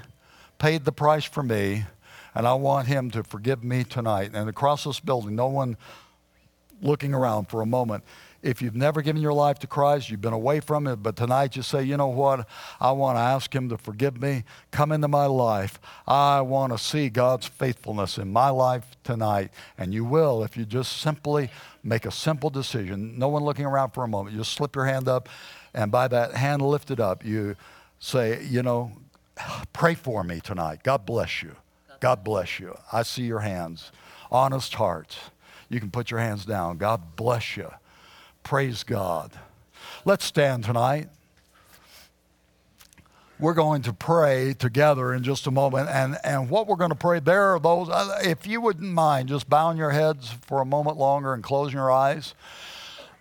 paid 0.58 0.84
the 0.84 0.92
price 0.92 1.24
for 1.24 1.42
me, 1.42 1.84
and 2.34 2.46
I 2.46 2.54
want 2.54 2.86
Him 2.86 3.10
to 3.12 3.24
forgive 3.24 3.64
me 3.64 3.82
tonight. 3.82 4.30
And 4.34 4.48
across 4.48 4.84
this 4.84 5.00
building, 5.00 5.34
no 5.34 5.48
one 5.48 5.76
looking 6.82 7.14
around 7.14 7.48
for 7.48 7.62
a 7.62 7.66
moment 7.66 8.04
if 8.46 8.62
you've 8.62 8.76
never 8.76 9.02
given 9.02 9.20
your 9.20 9.32
life 9.32 9.58
to 9.58 9.66
Christ, 9.66 10.08
you've 10.08 10.20
been 10.20 10.32
away 10.32 10.60
from 10.60 10.86
it, 10.86 10.96
but 10.96 11.16
tonight 11.16 11.56
you 11.56 11.62
say, 11.62 11.82
you 11.82 11.96
know 11.96 12.06
what? 12.06 12.48
I 12.80 12.92
want 12.92 13.16
to 13.16 13.20
ask 13.20 13.52
Him 13.52 13.68
to 13.70 13.76
forgive 13.76 14.20
me, 14.20 14.44
come 14.70 14.92
into 14.92 15.08
my 15.08 15.26
life. 15.26 15.80
I 16.06 16.40
want 16.42 16.72
to 16.72 16.78
see 16.78 17.08
God's 17.08 17.46
faithfulness 17.46 18.18
in 18.18 18.32
my 18.32 18.50
life 18.50 18.96
tonight. 19.02 19.50
And 19.76 19.92
you 19.92 20.04
will 20.04 20.44
if 20.44 20.56
you 20.56 20.64
just 20.64 20.98
simply 20.98 21.50
make 21.82 22.06
a 22.06 22.12
simple 22.12 22.48
decision. 22.48 23.18
No 23.18 23.28
one 23.28 23.42
looking 23.42 23.66
around 23.66 23.90
for 23.90 24.04
a 24.04 24.08
moment. 24.08 24.34
You 24.34 24.42
just 24.42 24.52
slip 24.52 24.76
your 24.76 24.86
hand 24.86 25.08
up, 25.08 25.28
and 25.74 25.90
by 25.90 26.06
that 26.08 26.34
hand 26.34 26.62
lifted 26.62 27.00
up, 27.00 27.24
you 27.24 27.56
say, 27.98 28.44
you 28.44 28.62
know, 28.62 28.92
pray 29.72 29.94
for 29.94 30.22
me 30.22 30.40
tonight. 30.40 30.84
God 30.84 31.04
bless 31.04 31.42
you. 31.42 31.56
God 31.98 32.22
bless 32.22 32.60
you. 32.60 32.78
I 32.92 33.02
see 33.02 33.24
your 33.24 33.40
hands. 33.40 33.90
Honest 34.30 34.74
hearts. 34.74 35.18
You 35.68 35.80
can 35.80 35.90
put 35.90 36.12
your 36.12 36.20
hands 36.20 36.44
down. 36.44 36.78
God 36.78 37.16
bless 37.16 37.56
you. 37.56 37.70
Praise 38.46 38.84
God. 38.84 39.32
Let's 40.04 40.24
stand 40.24 40.62
tonight. 40.62 41.08
We're 43.40 43.54
going 43.54 43.82
to 43.82 43.92
pray 43.92 44.54
together 44.54 45.12
in 45.12 45.24
just 45.24 45.48
a 45.48 45.50
moment. 45.50 45.88
And, 45.88 46.16
and 46.22 46.48
what 46.48 46.68
we're 46.68 46.76
going 46.76 46.92
to 46.92 46.94
pray, 46.94 47.18
there 47.18 47.56
are 47.56 47.58
those, 47.58 47.88
uh, 47.88 48.20
if 48.22 48.46
you 48.46 48.60
wouldn't 48.60 48.92
mind 48.92 49.30
just 49.30 49.50
bowing 49.50 49.76
your 49.76 49.90
heads 49.90 50.30
for 50.30 50.60
a 50.60 50.64
moment 50.64 50.96
longer 50.96 51.34
and 51.34 51.42
closing 51.42 51.74
your 51.74 51.90
eyes. 51.90 52.34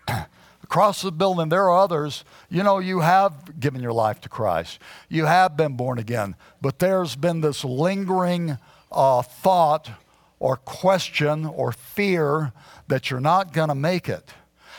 Across 0.64 1.02
the 1.02 1.12
building, 1.12 1.50
there 1.50 1.72
are 1.72 1.80
others. 1.80 2.24
You 2.48 2.62
know, 2.62 2.78
you 2.78 3.00
have 3.00 3.60
given 3.60 3.82
your 3.82 3.94
life 3.94 4.22
to 4.22 4.30
Christ, 4.30 4.78
you 5.10 5.26
have 5.26 5.58
been 5.58 5.76
born 5.76 5.98
again, 5.98 6.36
but 6.62 6.78
there's 6.78 7.16
been 7.16 7.42
this 7.42 7.66
lingering 7.66 8.60
uh, 8.92 9.24
thought 9.24 9.90
or 10.38 10.56
question 10.56 11.48
or 11.48 11.72
fear 11.72 12.54
that 12.90 13.10
you're 13.10 13.20
not 13.20 13.54
going 13.54 13.70
to 13.70 13.76
make 13.76 14.08
it. 14.08 14.32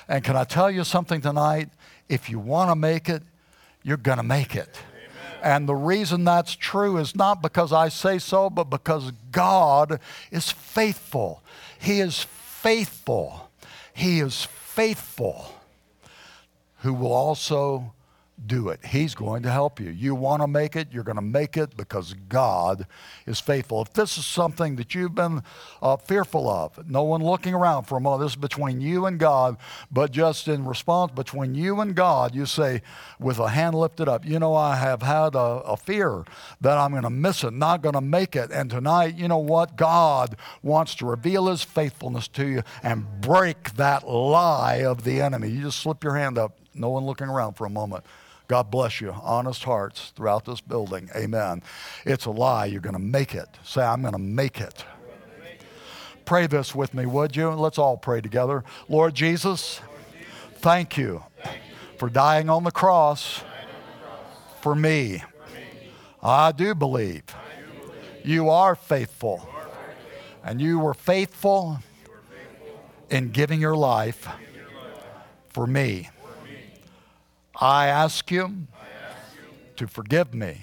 And 0.08 0.22
can 0.22 0.36
I 0.36 0.44
tell 0.44 0.70
you 0.70 0.84
something 0.84 1.20
tonight? 1.20 1.68
If 2.08 2.30
you 2.30 2.38
want 2.38 2.70
to 2.70 2.76
make 2.76 3.08
it, 3.08 3.22
you're 3.82 3.96
going 3.96 4.18
to 4.18 4.22
make 4.22 4.54
it. 4.54 4.78
Amen. 4.92 5.40
And 5.42 5.68
the 5.68 5.74
reason 5.74 6.24
that's 6.24 6.54
true 6.54 6.98
is 6.98 7.16
not 7.16 7.42
because 7.42 7.72
I 7.72 7.88
say 7.88 8.18
so, 8.18 8.48
but 8.48 8.64
because 8.64 9.12
God 9.32 10.00
is 10.30 10.50
faithful. 10.50 11.42
He 11.78 12.00
is 12.00 12.22
faithful. 12.22 13.50
He 13.92 14.20
is 14.20 14.44
faithful, 14.44 15.54
who 16.78 16.92
will 16.92 17.12
also 17.12 17.94
do 18.44 18.68
it. 18.68 18.84
He's 18.84 19.14
going 19.14 19.42
to 19.44 19.50
help 19.50 19.80
you. 19.80 19.90
You 19.90 20.14
want 20.14 20.42
to 20.42 20.46
make 20.46 20.76
it, 20.76 20.88
you're 20.92 21.04
going 21.04 21.16
to 21.16 21.22
make 21.22 21.56
it 21.56 21.76
because 21.76 22.14
God 22.28 22.86
is 23.26 23.40
faithful. 23.40 23.80
If 23.82 23.94
this 23.94 24.18
is 24.18 24.26
something 24.26 24.76
that 24.76 24.94
you've 24.94 25.14
been 25.14 25.42
uh, 25.80 25.96
fearful 25.96 26.48
of, 26.48 26.88
no 26.88 27.02
one 27.02 27.22
looking 27.22 27.54
around 27.54 27.84
for 27.84 27.96
a 27.96 28.00
moment, 28.00 28.22
this 28.22 28.32
is 28.32 28.36
between 28.36 28.80
you 28.80 29.06
and 29.06 29.18
God, 29.18 29.56
but 29.90 30.10
just 30.10 30.48
in 30.48 30.66
response 30.66 31.12
between 31.12 31.54
you 31.54 31.80
and 31.80 31.94
God, 31.94 32.34
you 32.34 32.44
say 32.44 32.82
with 33.18 33.38
a 33.38 33.48
hand 33.48 33.74
lifted 33.74 34.08
up, 34.08 34.26
you 34.26 34.38
know, 34.38 34.54
I 34.54 34.76
have 34.76 35.02
had 35.02 35.34
a, 35.34 35.38
a 35.38 35.76
fear 35.76 36.24
that 36.60 36.76
I'm 36.76 36.90
going 36.90 37.04
to 37.04 37.10
miss 37.10 37.42
it, 37.42 37.54
not 37.54 37.80
going 37.80 37.94
to 37.94 38.00
make 38.02 38.36
it. 38.36 38.50
And 38.50 38.68
tonight, 38.68 39.16
you 39.16 39.28
know 39.28 39.38
what? 39.38 39.76
God 39.76 40.36
wants 40.62 40.94
to 40.96 41.06
reveal 41.06 41.46
his 41.46 41.62
faithfulness 41.62 42.28
to 42.28 42.46
you 42.46 42.62
and 42.82 43.06
break 43.20 43.74
that 43.74 44.06
lie 44.06 44.82
of 44.84 45.04
the 45.04 45.22
enemy. 45.22 45.48
You 45.48 45.62
just 45.62 45.80
slip 45.80 46.04
your 46.04 46.16
hand 46.16 46.36
up, 46.36 46.58
no 46.74 46.90
one 46.90 47.06
looking 47.06 47.28
around 47.28 47.54
for 47.54 47.64
a 47.64 47.70
moment. 47.70 48.04
God 48.48 48.70
bless 48.70 49.00
you. 49.00 49.12
Honest 49.22 49.64
hearts 49.64 50.12
throughout 50.14 50.44
this 50.44 50.60
building. 50.60 51.10
Amen. 51.16 51.62
It's 52.04 52.26
a 52.26 52.30
lie. 52.30 52.66
You're 52.66 52.80
going 52.80 52.94
to 52.94 52.98
make 52.98 53.34
it. 53.34 53.48
Say, 53.64 53.82
I'm 53.82 54.02
going 54.02 54.12
to 54.12 54.18
make 54.18 54.60
it. 54.60 54.84
Pray 56.24 56.46
this 56.46 56.74
with 56.74 56.94
me, 56.94 57.06
would 57.06 57.36
you? 57.36 57.50
Let's 57.50 57.78
all 57.78 57.96
pray 57.96 58.20
together. 58.20 58.64
Lord 58.88 59.14
Jesus, 59.14 59.80
thank 60.54 60.96
you 60.96 61.24
for 61.98 62.10
dying 62.10 62.48
on 62.48 62.64
the 62.64 62.72
cross 62.72 63.42
for 64.60 64.74
me. 64.74 65.22
I 66.22 66.52
do 66.52 66.74
believe 66.74 67.24
you 68.24 68.50
are 68.50 68.74
faithful. 68.74 69.48
And 70.42 70.60
you 70.60 70.78
were 70.78 70.94
faithful 70.94 71.80
in 73.10 73.30
giving 73.30 73.60
your 73.60 73.76
life 73.76 74.28
for 75.48 75.66
me. 75.66 76.08
I 77.60 77.86
ask 77.86 78.30
you 78.30 78.66
to 79.76 79.86
forgive 79.86 80.34
me 80.34 80.58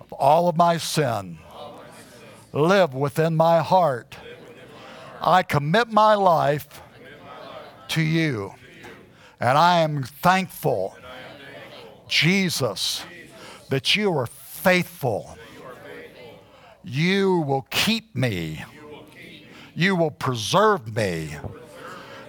of 0.00 0.12
all 0.12 0.48
of 0.48 0.56
my 0.56 0.76
sin. 0.76 1.38
Live 2.52 2.94
within 2.94 3.36
my 3.36 3.60
heart. 3.60 4.16
I 5.20 5.42
commit 5.42 5.88
my 5.88 6.14
life 6.14 6.82
to 7.88 8.02
you. 8.02 8.54
And 9.40 9.56
I 9.56 9.80
am 9.80 10.02
thankful, 10.02 10.96
Jesus, 12.08 13.04
that 13.68 13.94
you 13.94 14.16
are 14.16 14.26
faithful. 14.26 15.36
You 16.82 17.38
will 17.38 17.66
keep 17.70 18.14
me. 18.16 18.64
You 19.74 19.96
will 19.96 20.10
preserve 20.10 20.94
me 20.94 21.36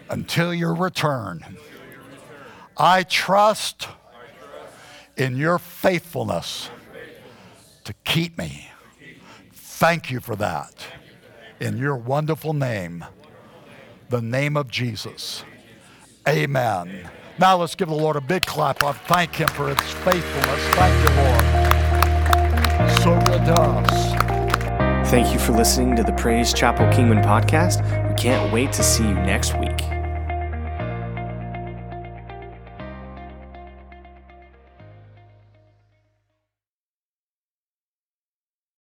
until 0.10 0.54
your 0.54 0.74
return. 0.74 1.58
I 2.78 3.04
trust 3.04 3.88
in 5.16 5.38
your 5.38 5.60
faithfulness 5.60 6.70
to 7.86 7.94
keep 8.04 8.38
me. 8.38 8.70
Thank 9.54 10.12
you 10.12 10.20
for 10.20 10.36
that. 10.36 10.86
In 11.60 11.78
your 11.78 11.96
wonderful 11.96 12.54
name, 12.54 13.06
the 14.10 14.22
name 14.22 14.58
of 14.58 14.70
Jesus. 14.70 15.44
Amen. 16.28 17.10
Now 17.40 17.58
let's 17.58 17.76
give 17.76 17.90
the 17.90 17.96
Lord 17.96 18.16
a 18.16 18.22
big 18.22 18.46
clap 18.46 18.84
of 18.84 18.98
thank 19.02 19.36
Him 19.36 19.48
for 19.50 19.74
His 19.74 19.80
faithfulness. 19.94 20.62
Thank 20.76 21.10
you, 21.10 21.16
Lord. 21.24 21.46
So 23.02 23.20
good 23.32 23.46
to 23.46 23.54
us. 23.54 25.10
Thank 25.10 25.32
you 25.32 25.40
for 25.40 25.52
listening 25.54 25.96
to 25.96 26.04
the 26.04 26.14
Praise 26.14 26.54
Chapel 26.54 26.88
Kingman 26.88 27.24
podcast. 27.24 28.10
We 28.10 28.16
can't 28.16 28.52
wait 28.52 28.74
to 28.74 28.84
see 28.84 29.08
you 29.08 29.14
next 29.14 29.58
week. 29.60 29.65